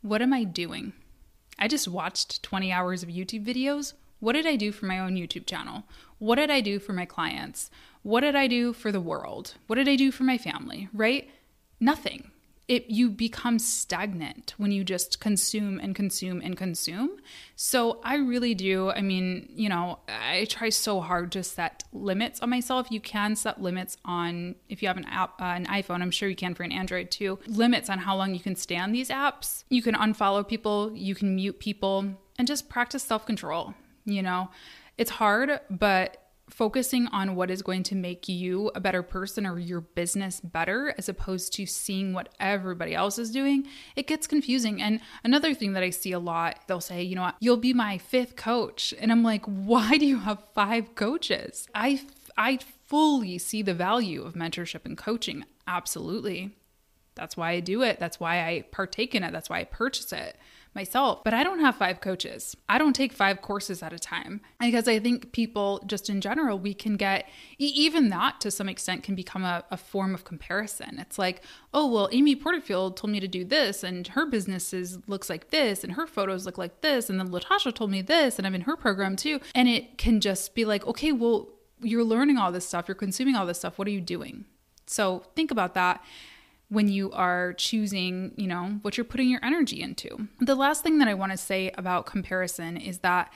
what 0.00 0.23
am 0.23 0.33
I 0.33 0.45
doing? 0.45 0.95
I 1.58 1.68
just 1.68 1.88
watched 1.88 2.42
20 2.42 2.72
hours 2.72 3.02
of 3.02 3.08
YouTube 3.08 3.44
videos. 3.44 3.94
What 4.20 4.32
did 4.32 4.46
I 4.46 4.56
do 4.56 4.72
for 4.72 4.86
my 4.86 4.98
own 4.98 5.14
YouTube 5.14 5.46
channel? 5.46 5.84
What 6.18 6.36
did 6.36 6.50
I 6.50 6.60
do 6.60 6.78
for 6.78 6.92
my 6.92 7.04
clients? 7.04 7.70
What 8.02 8.20
did 8.20 8.36
I 8.36 8.46
do 8.46 8.72
for 8.72 8.92
the 8.92 9.00
world? 9.00 9.54
What 9.66 9.76
did 9.76 9.88
I 9.88 9.96
do 9.96 10.10
for 10.10 10.24
my 10.24 10.38
family, 10.38 10.88
right? 10.92 11.28
Nothing. 11.80 12.30
It 12.68 12.90
you 12.90 13.08
become 13.08 13.58
stagnant 13.58 14.54
when 14.58 14.70
you 14.70 14.84
just 14.84 15.20
consume 15.20 15.80
and 15.80 15.94
consume 15.94 16.42
and 16.42 16.54
consume. 16.54 17.18
So 17.56 17.98
I 18.04 18.16
really 18.16 18.54
do. 18.54 18.90
I 18.90 19.00
mean, 19.00 19.48
you 19.54 19.70
know, 19.70 20.00
I 20.06 20.44
try 20.50 20.68
so 20.68 21.00
hard 21.00 21.32
to 21.32 21.42
set 21.42 21.84
limits 21.94 22.40
on 22.40 22.50
myself. 22.50 22.88
You 22.90 23.00
can 23.00 23.37
set 23.37 23.62
limits 23.62 23.96
on 24.04 24.54
if 24.68 24.82
you 24.82 24.88
have 24.88 24.98
an 24.98 25.06
app, 25.06 25.40
uh, 25.40 25.44
an 25.44 25.64
iPhone. 25.66 26.02
I'm 26.02 26.10
sure 26.10 26.28
you 26.28 26.37
can 26.37 26.54
for 26.54 26.62
an 26.62 26.72
Android 26.72 27.10
too. 27.10 27.38
Limits 27.46 27.88
on 27.88 27.98
how 27.98 28.14
long 28.16 28.34
you 28.34 28.40
can 28.40 28.54
stay 28.54 28.76
on 28.76 28.92
these 28.92 29.08
apps. 29.08 29.64
You 29.70 29.80
can 29.80 29.94
unfollow 29.94 30.46
people. 30.46 30.92
You 30.94 31.14
can 31.14 31.34
mute 31.34 31.58
people, 31.58 32.06
and 32.38 32.46
just 32.46 32.68
practice 32.68 33.02
self 33.02 33.25
control. 33.25 33.75
You 34.04 34.22
know, 34.22 34.50
it's 34.98 35.10
hard, 35.10 35.60
but 35.70 36.27
focusing 36.48 37.06
on 37.08 37.34
what 37.34 37.50
is 37.50 37.62
going 37.62 37.82
to 37.84 37.94
make 37.94 38.28
you 38.28 38.70
a 38.74 38.80
better 38.80 39.02
person 39.02 39.46
or 39.46 39.58
your 39.58 39.80
business 39.80 40.40
better 40.40 40.94
as 40.98 41.08
opposed 41.08 41.52
to 41.54 41.66
seeing 41.66 42.12
what 42.12 42.28
everybody 42.40 42.94
else 42.94 43.18
is 43.18 43.30
doing, 43.30 43.66
it 43.96 44.06
gets 44.06 44.26
confusing. 44.26 44.80
And 44.82 45.00
another 45.24 45.54
thing 45.54 45.72
that 45.74 45.82
I 45.82 45.90
see 45.90 46.12
a 46.12 46.18
lot, 46.18 46.60
they'll 46.66 46.80
say, 46.80 47.02
you 47.02 47.14
know 47.14 47.22
what, 47.22 47.36
you'll 47.40 47.56
be 47.56 47.74
my 47.74 47.98
fifth 47.98 48.36
coach. 48.36 48.94
And 48.98 49.12
I'm 49.12 49.22
like, 49.22 49.44
why 49.46 49.98
do 49.98 50.06
you 50.06 50.18
have 50.18 50.42
five 50.54 50.94
coaches? 50.94 51.68
I 51.74 52.00
I 52.36 52.58
fully 52.86 53.38
see 53.38 53.62
the 53.62 53.74
value 53.74 54.22
of 54.22 54.34
mentorship 54.34 54.84
and 54.84 54.96
coaching. 54.96 55.44
Absolutely. 55.66 56.54
That's 57.18 57.37
why 57.37 57.50
I 57.50 57.60
do 57.60 57.82
it. 57.82 57.98
That's 57.98 58.18
why 58.18 58.46
I 58.46 58.64
partake 58.70 59.14
in 59.14 59.22
it. 59.22 59.32
That's 59.32 59.50
why 59.50 59.60
I 59.60 59.64
purchase 59.64 60.12
it 60.12 60.37
myself. 60.75 61.25
But 61.25 61.34
I 61.34 61.42
don't 61.42 61.60
have 61.60 61.76
five 61.76 62.00
coaches. 62.00 62.56
I 62.68 62.78
don't 62.78 62.94
take 62.94 63.12
five 63.12 63.42
courses 63.42 63.82
at 63.82 63.92
a 63.92 63.98
time 63.98 64.40
because 64.60 64.87
I 64.87 64.98
think 64.98 65.32
people, 65.32 65.82
just 65.87 66.08
in 66.08 66.20
general, 66.20 66.58
we 66.58 66.75
can 66.75 66.96
get 66.96 67.28
even 67.58 68.10
that 68.10 68.40
to 68.42 68.50
some 68.50 68.68
extent 68.68 69.02
can 69.02 69.14
become 69.14 69.42
a, 69.42 69.64
a 69.70 69.76
form 69.76 70.14
of 70.14 70.25
comparison. 70.25 70.98
It's 70.98 71.18
like, 71.18 71.42
oh, 71.75 71.90
well, 71.90 72.08
Amy 72.12 72.37
Porterfield 72.37 72.96
told 72.96 73.10
me 73.10 73.20
to 73.20 73.28
do 73.28 73.44
this 73.44 73.82
and 73.82 74.06
her 74.08 74.26
business 74.26 74.72
is, 74.72 74.98
looks 75.08 75.28
like 75.28 75.50
this 75.50 75.82
and 75.82 75.94
her 75.94 76.06
photos 76.06 76.46
look 76.46 76.58
like 76.58 76.80
this. 76.80 77.10
And 77.10 77.18
then 77.18 77.30
Latasha 77.30 77.75
told 77.75 77.90
me 77.90 78.02
this 78.02 78.38
and 78.38 78.46
I'm 78.46 78.54
in 78.54 78.62
her 78.62 78.76
program 78.76 79.16
too. 79.16 79.40
And 79.54 79.68
it 79.68 79.98
can 79.98 80.20
just 80.20 80.54
be 80.54 80.64
like, 80.64 80.87
okay, 80.87 81.12
well, 81.12 81.48
you're 81.80 82.04
learning 82.04 82.38
all 82.38 82.52
this 82.52 82.66
stuff, 82.66 82.87
you're 82.88 82.94
consuming 82.94 83.34
all 83.34 83.46
this 83.46 83.58
stuff. 83.58 83.78
What 83.78 83.88
are 83.88 83.92
you 83.92 84.00
doing? 84.00 84.44
So 84.87 85.25
think 85.34 85.50
about 85.50 85.75
that 85.75 86.02
when 86.68 86.88
you 86.88 87.10
are 87.12 87.54
choosing, 87.54 88.32
you 88.37 88.46
know, 88.46 88.78
what 88.82 88.96
you're 88.96 89.04
putting 89.04 89.30
your 89.30 89.44
energy 89.44 89.80
into. 89.80 90.28
The 90.40 90.54
last 90.54 90.82
thing 90.82 90.98
that 90.98 91.08
I 91.08 91.14
want 91.14 91.32
to 91.32 91.38
say 91.38 91.70
about 91.78 92.06
comparison 92.06 92.76
is 92.76 92.98
that 92.98 93.32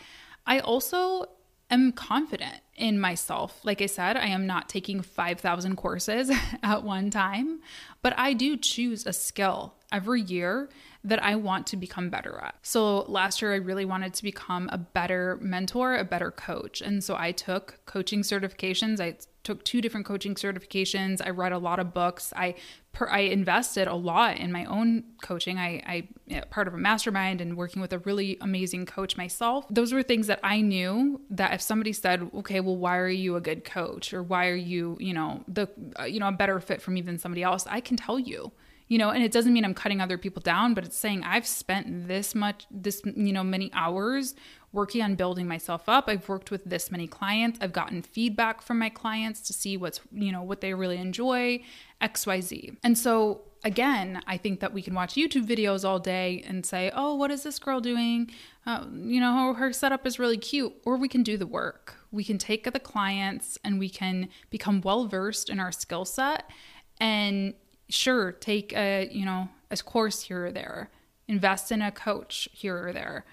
I 0.47 0.61
also 0.61 1.27
am 1.71 1.93
confident 1.93 2.61
in 2.77 3.01
myself. 3.01 3.61
Like 3.65 3.81
I 3.81 3.87
said, 3.87 4.17
I 4.17 4.27
am 4.27 4.47
not 4.47 4.69
taking 4.69 5.01
5,000 5.01 5.77
courses 5.77 6.31
at 6.63 6.83
one 6.83 7.11
time, 7.11 7.61
but 8.03 8.15
I 8.19 8.35
do 8.35 8.57
choose 8.57 9.07
a 9.07 9.13
skill 9.13 9.75
every 9.91 10.21
year 10.21 10.69
that 11.05 11.23
I 11.23 11.35
want 11.35 11.67
to 11.69 11.77
become 11.77 12.11
better 12.11 12.39
at. 12.43 12.55
So 12.63 13.03
last 13.03 13.43
year, 13.43 13.53
I 13.53 13.57
really 13.57 13.85
wanted 13.85 14.15
to 14.15 14.23
become 14.23 14.69
a 14.73 14.79
better 14.79 15.39
mentor, 15.41 15.97
a 15.97 16.05
better 16.05 16.31
coach. 16.31 16.81
And 16.81 17.03
so 17.03 17.17
I 17.17 17.33
took 17.33 17.81
coaching 17.87 18.21
certifications. 18.21 19.01
I 19.01 19.17
took 19.43 19.65
two 19.65 19.81
different 19.81 20.07
coaching 20.07 20.35
certifications. 20.35 21.21
I 21.25 21.31
read 21.31 21.53
a 21.53 21.59
lot 21.59 21.79
of 21.79 21.93
books. 21.93 22.33
I 22.37 22.55
per, 22.93 23.09
I 23.09 23.21
invested 23.21 23.89
a 23.89 23.95
lot 23.95 24.39
in 24.39 24.53
my 24.53 24.65
own 24.67 25.05
coaching. 25.23 25.59
I 25.59 26.09
I 26.31 26.41
part 26.51 26.69
of 26.69 26.75
a 26.75 26.79
mastermind 26.79 27.41
and 27.41 27.57
working 27.57 27.83
with 27.83 27.93
a 27.93 27.99
really 28.01 28.39
amazing 28.41 28.87
coach 28.87 29.17
myself. 29.17 29.67
Those 29.71 29.93
were 29.93 30.03
things 30.03 30.27
that 30.29 30.41
I 30.43 30.61
knew 30.61 31.21
that 31.31 31.53
if 31.55 31.61
somebody 31.61 31.93
said, 31.93 32.31
"Okay, 32.35 32.61
well 32.61 32.77
why 32.77 32.99
are 32.99 33.09
you 33.09 33.37
a 33.37 33.41
good 33.41 33.65
coach?" 33.65 34.13
or 34.13 34.23
"Why 34.23 34.49
are 34.49 34.55
you, 34.55 34.97
you 35.01 35.15
know, 35.15 35.45
the 35.49 35.69
uh, 35.99 36.05
you 36.05 36.21
know, 36.21 36.29
a 36.29 36.33
better 36.33 36.59
fit 36.61 36.81
for 36.81 36.91
me 36.91 37.01
than 37.01 37.19
somebody 37.19 37.43
else?" 37.43 37.67
I 37.67 37.81
can 37.81 37.97
tell 37.97 38.19
you 38.19 38.53
you 38.89 38.99
know 38.99 39.11
and 39.11 39.23
it 39.23 39.33
doesn't 39.33 39.53
mean 39.53 39.65
i'm 39.65 39.75
cutting 39.75 40.01
other 40.01 40.19
people 40.19 40.41
down 40.41 40.75
but 40.75 40.85
it's 40.85 40.97
saying 40.97 41.23
i've 41.25 41.47
spent 41.47 42.09
this 42.09 42.35
much 42.35 42.67
this 42.71 43.03
you 43.05 43.33
know 43.33 43.45
many 43.45 43.71
hours 43.73 44.35
working 44.73 45.03
on 45.03 45.15
building 45.15 45.47
myself 45.47 45.89
up. 45.89 46.09
I've 46.09 46.29
worked 46.29 46.51
with 46.51 46.65
this 46.65 46.91
many 46.91 47.07
clients. 47.07 47.59
I've 47.61 47.73
gotten 47.73 48.03
feedback 48.03 48.63
from 48.63 48.79
my 48.79 48.89
clients 48.89 49.41
to 49.43 49.53
see 49.53 49.77
what's, 49.77 50.01
you 50.11 50.33
know, 50.33 50.43
what 50.43 50.61
they 50.61 50.73
really 50.75 50.97
enjoy, 50.97 51.63
XYZ. 52.01 52.77
And 52.83 52.97
so 52.97 53.43
again, 53.65 54.23
I 54.27 54.39
think 54.39 54.61
that 54.61 54.73
we 54.73 54.83
can 54.83 54.95
watch 54.95 55.15
YouTube 55.15 55.47
videos 55.47 55.87
all 55.87 55.99
day 55.99 56.43
and 56.47 56.65
say, 56.65 56.91
oh, 56.95 57.15
what 57.15 57.31
is 57.31 57.43
this 57.43 57.59
girl 57.59 57.81
doing? 57.81 58.31
Uh, 58.67 58.87
you 58.93 59.21
know, 59.21 59.53
her 59.53 59.73
setup 59.73 60.07
is 60.07 60.19
really 60.19 60.39
cute. 60.39 60.73
Or 60.85 60.97
we 60.97 61.09
can 61.09 61.23
do 61.23 61.37
the 61.37 61.47
work. 61.47 61.97
We 62.11 62.25
can 62.25 62.39
take 62.39 62.71
the 62.71 62.81
clients 62.81 63.59
and 63.63 63.79
we 63.79 63.91
can 63.91 64.29
become 64.51 64.81
well 64.81 65.07
versed 65.07 65.51
in 65.51 65.61
our 65.61 65.73
skill 65.73 66.05
set 66.05 66.51
and 66.99 67.55
sure, 67.93 68.33
take 68.33 68.73
a, 68.73 69.09
you 69.11 69.25
know, 69.25 69.49
a 69.71 69.77
course 69.77 70.23
here 70.23 70.47
or 70.47 70.53
there, 70.53 70.91
invest 71.29 71.73
in 71.73 71.83
a 71.83 71.91
coach 71.91 72.49
here 72.53 72.89
or 72.89 72.93
there 72.93 73.25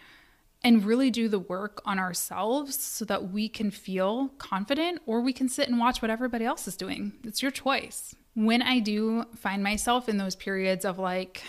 and 0.63 0.85
really 0.85 1.09
do 1.09 1.27
the 1.29 1.39
work 1.39 1.81
on 1.85 1.99
ourselves 1.99 2.77
so 2.77 3.05
that 3.05 3.31
we 3.31 3.47
can 3.47 3.71
feel 3.71 4.29
confident 4.37 5.01
or 5.05 5.21
we 5.21 5.31
can 5.31 5.47
sit 5.47 5.69
and 5.69 5.79
watch 5.79 6.01
what 6.01 6.11
everybody 6.11 6.45
else 6.45 6.67
is 6.67 6.75
doing. 6.75 7.13
It's 7.23 7.41
your 7.41 7.51
choice. 7.51 8.13
When 8.33 8.61
I 8.61 8.79
do 8.79 9.23
find 9.35 9.63
myself 9.63 10.09
in 10.09 10.17
those 10.17 10.35
periods 10.35 10.83
of 10.83 10.99
like, 10.99 11.43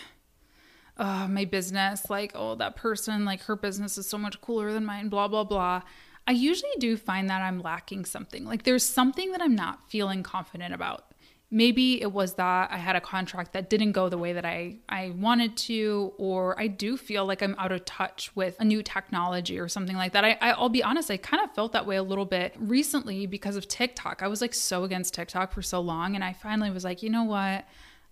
oh, 0.97 1.27
my 1.27 1.45
business, 1.45 2.09
like, 2.09 2.33
oh, 2.35 2.55
that 2.57 2.77
person, 2.77 3.25
like 3.25 3.43
her 3.43 3.57
business 3.57 3.99
is 3.99 4.09
so 4.09 4.19
much 4.19 4.41
cooler 4.41 4.73
than 4.73 4.85
mine, 4.85 5.09
blah, 5.09 5.29
blah, 5.29 5.45
blah. 5.45 5.83
I 6.27 6.33
usually 6.33 6.71
do 6.79 6.97
find 6.97 7.29
that 7.31 7.43
I'm 7.43 7.61
lacking 7.61 8.05
something. 8.05 8.45
Like 8.45 8.63
there's 8.63 8.85
something 8.85 9.33
that 9.33 9.43
I'm 9.43 9.57
not 9.57 9.91
feeling 9.91 10.23
confident 10.23 10.73
about 10.73 11.10
maybe 11.51 12.01
it 12.01 12.13
was 12.13 12.35
that 12.35 12.71
I 12.71 12.77
had 12.77 12.95
a 12.95 13.01
contract 13.01 13.53
that 13.55 13.69
didn't 13.69 13.93
go 13.93 14.09
the 14.09 14.19
way 14.19 14.33
that 14.33 14.45
I, 14.45 14.77
I 14.89 15.11
wanted 15.11 15.57
to, 15.59 16.13
or 16.17 16.59
I 16.61 16.69
do 16.69 16.97
feel 16.97 17.27
like 17.27 17.43
I'm 17.43 17.57
out 17.59 17.73
of 17.73 17.85
touch 17.85 18.35
with 18.37 18.57
a 18.61 18.65
new 18.65 18.83
technology 18.83 19.59
or 19.59 19.69
something 19.69 19.97
like 19.97 20.13
that. 20.13 20.25
I, 20.25 20.37
I'll 20.41 20.69
be 20.69 20.83
honest, 20.83 21.11
I 21.11 21.17
kind 21.17 21.43
of 21.43 21.53
felt 21.55 21.73
that 21.73 21.87
way 21.87 21.97
a 21.97 22.03
little 22.03 22.25
bit 22.25 22.55
recently 22.59 23.27
because 23.27 23.57
of 23.57 23.67
TikTok. 23.67 24.23
I 24.23 24.29
was 24.29 24.41
like 24.41 24.55
so 24.55 24.85
against 24.85 25.15
TikTok 25.15 25.53
for 25.53 25.63
so 25.63 25.81
long, 25.81 26.15
and 26.15 26.23
I 26.23 26.33
finally 26.33 26.71
was 26.71 26.85
like, 26.85 27.03
you 27.03 27.11
know 27.11 27.25
what? 27.25 27.65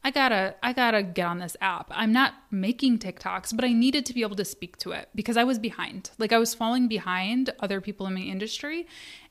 I 0.05 0.13
gotta 0.13 0.55
I 0.63 0.73
gotta 0.73 1.03
get 1.03 1.27
on 1.27 1.39
this 1.39 1.57
app. 1.61 1.89
I'm 1.91 2.13
not 2.13 2.35
making 2.53 2.99
TikToks, 2.99 3.55
but 3.55 3.65
I 3.65 3.73
needed 3.73 4.07
to 4.07 4.15
be 4.15 4.23
able 4.23 4.37
to 4.37 4.45
speak 4.45 4.77
to 4.79 4.93
it 4.93 5.09
because 5.15 5.37
I 5.37 5.43
was 5.43 5.59
behind. 5.59 6.11
Like 6.19 6.33
I 6.33 6.39
was 6.39 6.55
falling 6.55 6.87
behind 6.87 7.51
other 7.59 7.81
people 7.81 8.07
in 8.07 8.15
my 8.15 8.21
industry 8.21 8.87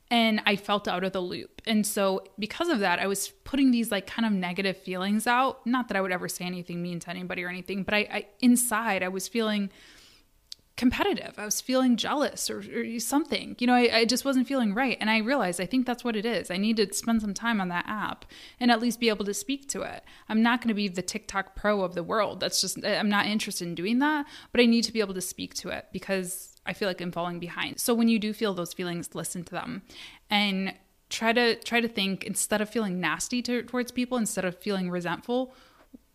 and 0.10 0.42
I 0.46 0.56
felt 0.56 0.88
out 0.88 1.04
of 1.04 1.12
the 1.12 1.20
loop. 1.20 1.62
And 1.66 1.86
so 1.86 2.24
because 2.40 2.70
of 2.70 2.80
that, 2.80 3.00
I 3.00 3.08
was 3.08 3.30
putting 3.44 3.72
these 3.72 3.92
like 3.92 4.08
kind 4.08 4.26
of 4.26 4.32
negative 4.32 4.78
feelings 4.78 5.28
out. 5.28 5.66
Not 5.66 5.90
that 5.90 5.98
I 5.98 6.02
would 6.02 6.12
ever 6.12 6.30
say 6.30 6.46
anything 6.46 6.82
mean 6.82 7.00
to 7.02 7.10
anybody 7.10 7.44
or 7.44 7.50
anything, 7.50 7.84
but 7.84 7.94
I, 7.94 7.98
I 8.12 8.28
inside 8.40 9.04
I 9.04 9.10
was 9.10 9.28
feeling 9.28 9.70
competitive. 10.78 11.34
I 11.38 11.46
was 11.46 11.60
feeling 11.60 11.98
jealous 11.98 12.50
or, 12.52 12.60
or 12.60 13.00
something. 13.00 13.56
You 13.58 13.66
know, 13.66 13.74
I, 13.74 13.90
I, 13.92 14.06
just 14.06 14.24
wasn't 14.24 14.48
feeling 14.48 14.76
right. 14.76 14.96
And 15.02 15.10
I 15.10 15.18
realized 15.18 15.60
I 15.60 15.66
think 15.66 15.88
that's 15.88 16.04
what 16.04 16.16
it 16.16 16.24
is. 16.24 16.52
I 16.52 16.58
need 16.58 16.78
to 16.78 16.94
spend 16.94 17.20
some 17.22 17.34
time 17.34 17.60
on 17.60 17.70
that 17.70 17.86
app 17.88 18.26
and 18.60 18.70
at 18.70 18.80
least 18.80 19.00
be 19.00 19.10
able 19.10 19.26
to 19.26 19.34
speak 19.34 19.68
to 19.70 19.82
it. 19.82 20.04
I'm 20.30 20.44
not 20.44 20.62
going 20.62 20.68
to 20.68 20.76
be 20.76 20.88
the 20.88 21.02
TikTok 21.02 21.56
pro 21.56 21.82
of 21.82 21.96
the 21.96 22.04
world. 22.04 22.40
That's 22.40 22.62
just, 22.62 22.86
I'm 22.86 23.10
not 23.10 23.26
interested 23.26 23.68
in 23.68 23.74
doing 23.74 23.98
that, 24.00 24.28
but 24.52 24.62
I 24.62 24.66
need 24.66 24.84
to 24.84 24.94
be 24.94 25.00
able 25.00 25.16
to 25.16 25.22
speak 25.22 25.56
to 25.56 25.70
it 25.70 25.88
because 25.92 26.57
I 26.68 26.74
feel 26.74 26.88
like 26.88 27.02
I'm 27.02 27.12
falling 27.12 27.40
behind. 27.40 27.80
So 27.80 27.94
when 27.94 28.08
you 28.10 28.20
do 28.20 28.34
feel 28.34 28.54
those 28.54 28.74
feelings, 28.74 29.16
listen 29.16 29.44
to 29.46 29.52
them 29.52 29.82
and 30.30 30.74
try 31.10 31.32
to 31.34 31.56
try 31.56 31.80
to 31.80 31.88
think 31.88 32.24
instead 32.26 32.62
of 32.62 32.70
feeling 32.70 33.00
nasty 33.00 33.42
to, 33.44 33.64
towards 33.64 33.92
people, 33.92 34.18
instead 34.18 34.46
of 34.46 34.58
feeling 34.58 34.90
resentful, 34.90 35.54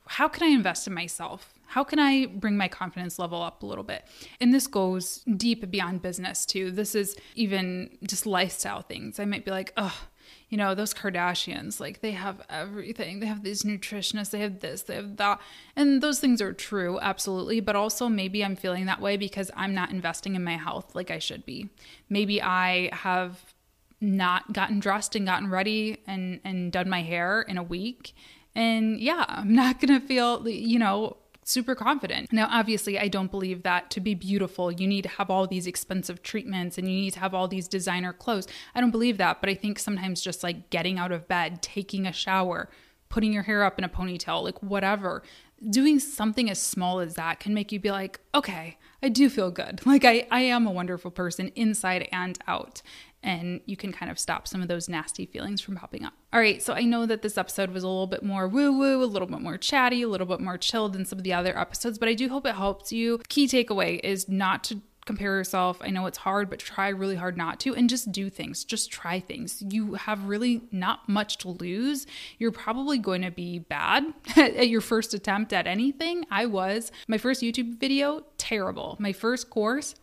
how 0.06 0.28
can 0.28 0.42
I 0.46 0.50
invest 0.50 0.86
in 0.86 0.94
myself? 0.94 1.54
How 1.66 1.84
can 1.84 1.98
I 1.98 2.26
bring 2.26 2.56
my 2.58 2.68
confidence 2.68 3.18
level 3.18 3.40
up 3.40 3.62
a 3.62 3.66
little 3.66 3.84
bit? 3.84 4.04
And 4.40 4.52
this 4.52 4.66
goes 4.66 5.24
deep 5.36 5.70
beyond 5.70 6.02
business 6.02 6.44
too. 6.44 6.70
This 6.70 6.94
is 6.94 7.16
even 7.34 7.96
just 8.06 8.26
lifestyle 8.26 8.82
things. 8.82 9.18
I 9.18 9.24
might 9.24 9.44
be 9.44 9.50
like, 9.50 9.72
oh, 9.78 10.08
you 10.48 10.58
know, 10.58 10.74
those 10.74 10.92
Kardashians, 10.94 11.80
like 11.80 12.00
they 12.00 12.12
have 12.12 12.42
everything. 12.48 13.20
They 13.20 13.26
have 13.26 13.42
these 13.42 13.62
nutritionists, 13.62 14.30
they 14.30 14.40
have 14.40 14.60
this, 14.60 14.82
they 14.82 14.96
have 14.96 15.16
that. 15.16 15.40
And 15.76 16.02
those 16.02 16.20
things 16.20 16.40
are 16.40 16.52
true, 16.52 16.98
absolutely. 17.00 17.60
But 17.60 17.76
also, 17.76 18.08
maybe 18.08 18.44
I'm 18.44 18.56
feeling 18.56 18.86
that 18.86 19.00
way 19.00 19.16
because 19.16 19.50
I'm 19.56 19.74
not 19.74 19.90
investing 19.90 20.34
in 20.34 20.44
my 20.44 20.56
health 20.56 20.94
like 20.94 21.10
I 21.10 21.18
should 21.18 21.46
be. 21.46 21.68
Maybe 22.08 22.42
I 22.42 22.90
have 22.94 23.54
not 24.00 24.52
gotten 24.52 24.80
dressed 24.80 25.14
and 25.14 25.26
gotten 25.26 25.48
ready 25.48 25.98
and, 26.06 26.40
and 26.44 26.72
done 26.72 26.88
my 26.88 27.02
hair 27.02 27.42
in 27.42 27.56
a 27.56 27.62
week. 27.62 28.14
And 28.54 29.00
yeah, 29.00 29.24
I'm 29.28 29.54
not 29.54 29.80
going 29.80 29.98
to 29.98 30.06
feel, 30.06 30.46
you 30.46 30.78
know, 30.78 31.16
super 31.44 31.74
confident. 31.74 32.32
Now, 32.32 32.48
obviously, 32.50 32.98
I 32.98 33.08
don't 33.08 33.30
believe 33.30 33.62
that 33.62 33.90
to 33.90 34.00
be 34.00 34.14
beautiful, 34.14 34.70
you 34.70 34.86
need 34.86 35.02
to 35.02 35.08
have 35.08 35.30
all 35.30 35.46
these 35.46 35.66
expensive 35.66 36.22
treatments 36.22 36.78
and 36.78 36.88
you 36.88 36.94
need 36.94 37.12
to 37.12 37.20
have 37.20 37.34
all 37.34 37.48
these 37.48 37.68
designer 37.68 38.12
clothes. 38.12 38.46
I 38.74 38.80
don't 38.80 38.90
believe 38.90 39.18
that, 39.18 39.40
but 39.40 39.50
I 39.50 39.54
think 39.54 39.78
sometimes 39.78 40.20
just 40.20 40.42
like 40.42 40.70
getting 40.70 40.98
out 40.98 41.12
of 41.12 41.28
bed, 41.28 41.62
taking 41.62 42.06
a 42.06 42.12
shower, 42.12 42.68
putting 43.12 43.32
your 43.32 43.42
hair 43.42 43.62
up 43.62 43.78
in 43.78 43.84
a 43.84 43.88
ponytail, 43.88 44.42
like 44.42 44.60
whatever, 44.62 45.22
doing 45.68 46.00
something 46.00 46.50
as 46.50 46.60
small 46.60 46.98
as 46.98 47.14
that 47.14 47.38
can 47.38 47.52
make 47.54 47.70
you 47.70 47.78
be 47.78 47.90
like, 47.90 48.18
okay, 48.34 48.78
I 49.02 49.10
do 49.10 49.28
feel 49.28 49.50
good. 49.50 49.80
Like 49.92 50.06
I, 50.06 50.26
I 50.30 50.40
am 50.40 50.66
a 50.66 50.70
wonderful 50.70 51.10
person 51.10 51.52
inside 51.54 52.08
and 52.10 52.38
out. 52.48 52.80
And 53.22 53.60
you 53.66 53.76
can 53.76 53.92
kind 53.92 54.10
of 54.10 54.18
stop 54.18 54.48
some 54.48 54.62
of 54.62 54.68
those 54.68 54.88
nasty 54.88 55.26
feelings 55.26 55.60
from 55.60 55.76
popping 55.76 56.04
up. 56.04 56.14
All 56.32 56.40
right, 56.40 56.62
so 56.62 56.72
I 56.72 56.82
know 56.82 57.04
that 57.04 57.20
this 57.20 57.36
episode 57.36 57.70
was 57.70 57.82
a 57.84 57.88
little 57.88 58.06
bit 58.06 58.22
more 58.22 58.48
woo 58.48 58.72
woo, 58.72 59.04
a 59.04 59.04
little 59.04 59.28
bit 59.28 59.40
more 59.40 59.58
chatty, 59.58 60.00
a 60.00 60.08
little 60.08 60.26
bit 60.26 60.40
more 60.40 60.56
chilled 60.56 60.94
than 60.94 61.04
some 61.04 61.18
of 61.18 61.24
the 61.24 61.34
other 61.34 61.56
episodes, 61.56 61.98
but 61.98 62.08
I 62.08 62.14
do 62.14 62.30
hope 62.30 62.46
it 62.46 62.54
helps 62.54 62.90
you. 62.90 63.20
Key 63.28 63.46
takeaway 63.46 64.00
is 64.02 64.30
not 64.30 64.64
to 64.64 64.80
compare 65.04 65.36
yourself. 65.36 65.78
I 65.80 65.90
know 65.90 66.06
it's 66.06 66.18
hard, 66.18 66.48
but 66.48 66.58
try 66.58 66.88
really 66.88 67.16
hard 67.16 67.36
not 67.36 67.58
to 67.60 67.74
and 67.74 67.88
just 67.88 68.12
do 68.12 68.30
things. 68.30 68.64
Just 68.64 68.90
try 68.90 69.20
things. 69.20 69.62
You 69.68 69.94
have 69.94 70.24
really 70.24 70.62
not 70.70 71.08
much 71.08 71.38
to 71.38 71.48
lose. 71.48 72.06
You're 72.38 72.52
probably 72.52 72.98
going 72.98 73.22
to 73.22 73.30
be 73.30 73.58
bad 73.58 74.04
at 74.36 74.68
your 74.68 74.80
first 74.80 75.14
attempt 75.14 75.52
at 75.52 75.66
anything. 75.66 76.24
I 76.30 76.46
was. 76.46 76.92
My 77.08 77.18
first 77.18 77.42
YouTube 77.42 77.78
video, 77.78 78.24
terrible. 78.38 78.96
My 78.98 79.12
first 79.12 79.50
course, 79.50 79.94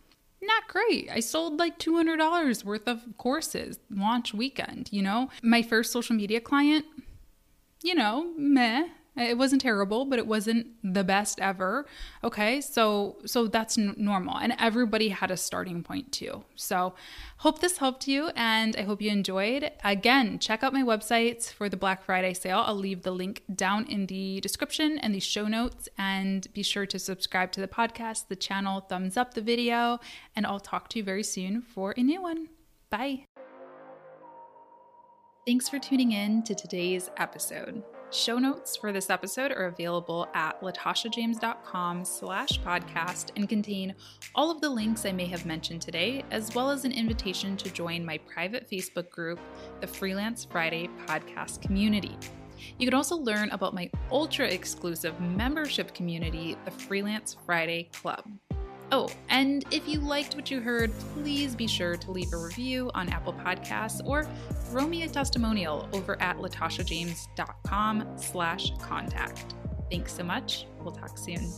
not 0.42 0.68
great. 0.68 1.08
I 1.10 1.20
sold 1.20 1.58
like 1.58 1.78
$200 1.78 2.64
worth 2.64 2.88
of 2.88 3.04
courses 3.18 3.78
launch 3.90 4.32
weekend, 4.32 4.88
you 4.90 5.02
know? 5.02 5.28
My 5.42 5.62
first 5.62 5.92
social 5.92 6.16
media 6.16 6.40
client, 6.40 6.86
you 7.82 7.94
know, 7.94 8.32
meh. 8.36 8.88
It 9.16 9.36
wasn't 9.36 9.62
terrible, 9.62 10.04
but 10.04 10.18
it 10.18 10.26
wasn't 10.26 10.68
the 10.84 11.02
best 11.02 11.40
ever. 11.40 11.84
Okay, 12.22 12.60
so 12.60 13.18
so 13.26 13.48
that's 13.48 13.76
n- 13.76 13.94
normal, 13.96 14.36
and 14.36 14.54
everybody 14.58 15.08
had 15.08 15.30
a 15.30 15.36
starting 15.36 15.82
point 15.82 16.12
too. 16.12 16.44
So, 16.54 16.94
hope 17.38 17.58
this 17.58 17.78
helped 17.78 18.06
you, 18.06 18.30
and 18.36 18.76
I 18.76 18.82
hope 18.82 19.02
you 19.02 19.10
enjoyed. 19.10 19.72
Again, 19.82 20.38
check 20.38 20.62
out 20.62 20.72
my 20.72 20.82
websites 20.82 21.52
for 21.52 21.68
the 21.68 21.76
Black 21.76 22.04
Friday 22.04 22.34
sale. 22.34 22.62
I'll 22.64 22.74
leave 22.74 23.02
the 23.02 23.10
link 23.10 23.42
down 23.54 23.84
in 23.86 24.06
the 24.06 24.40
description 24.40 24.96
and 24.98 25.12
the 25.14 25.20
show 25.20 25.48
notes, 25.48 25.88
and 25.98 26.46
be 26.54 26.62
sure 26.62 26.86
to 26.86 26.98
subscribe 26.98 27.50
to 27.52 27.60
the 27.60 27.68
podcast, 27.68 28.28
the 28.28 28.36
channel, 28.36 28.80
thumbs 28.80 29.16
up 29.16 29.34
the 29.34 29.42
video, 29.42 29.98
and 30.36 30.46
I'll 30.46 30.60
talk 30.60 30.88
to 30.90 30.98
you 30.98 31.04
very 31.04 31.24
soon 31.24 31.62
for 31.62 31.94
a 31.96 32.02
new 32.02 32.22
one. 32.22 32.48
Bye. 32.90 33.24
Thanks 35.46 35.68
for 35.68 35.78
tuning 35.78 36.12
in 36.12 36.42
to 36.44 36.54
today's 36.54 37.10
episode. 37.16 37.82
Show 38.12 38.40
notes 38.40 38.76
for 38.76 38.92
this 38.92 39.08
episode 39.08 39.52
are 39.52 39.66
available 39.66 40.28
at 40.34 40.60
latashajames.com 40.62 42.04
slash 42.04 42.60
podcast 42.60 43.30
and 43.36 43.48
contain 43.48 43.94
all 44.34 44.50
of 44.50 44.60
the 44.60 44.68
links 44.68 45.06
I 45.06 45.12
may 45.12 45.26
have 45.26 45.46
mentioned 45.46 45.80
today, 45.80 46.24
as 46.32 46.52
well 46.52 46.70
as 46.70 46.84
an 46.84 46.90
invitation 46.90 47.56
to 47.58 47.70
join 47.70 48.04
my 48.04 48.18
private 48.18 48.68
Facebook 48.68 49.10
group, 49.10 49.38
the 49.80 49.86
Freelance 49.86 50.44
Friday 50.44 50.88
Podcast 51.06 51.62
Community. 51.62 52.16
You 52.78 52.86
can 52.88 52.94
also 52.94 53.16
learn 53.16 53.48
about 53.50 53.74
my 53.74 53.88
ultra 54.10 54.46
exclusive 54.48 55.18
membership 55.20 55.94
community, 55.94 56.56
the 56.64 56.72
Freelance 56.72 57.36
Friday 57.46 57.90
Club. 57.92 58.24
Oh, 58.92 59.08
and 59.28 59.64
if 59.70 59.86
you 59.86 60.00
liked 60.00 60.34
what 60.34 60.50
you 60.50 60.60
heard, 60.60 60.92
please 61.14 61.54
be 61.54 61.68
sure 61.68 61.96
to 61.96 62.10
leave 62.10 62.32
a 62.32 62.36
review 62.36 62.90
on 62.94 63.08
Apple 63.08 63.32
Podcasts 63.32 64.00
or 64.04 64.24
throw 64.70 64.86
me 64.86 65.04
a 65.04 65.08
testimonial 65.08 65.88
over 65.92 66.20
at 66.20 66.38
latashajames.com 66.38 68.08
slash 68.16 68.72
contact. 68.78 69.54
Thanks 69.90 70.12
so 70.14 70.24
much. 70.24 70.66
We'll 70.80 70.92
talk 70.92 71.16
soon. 71.18 71.52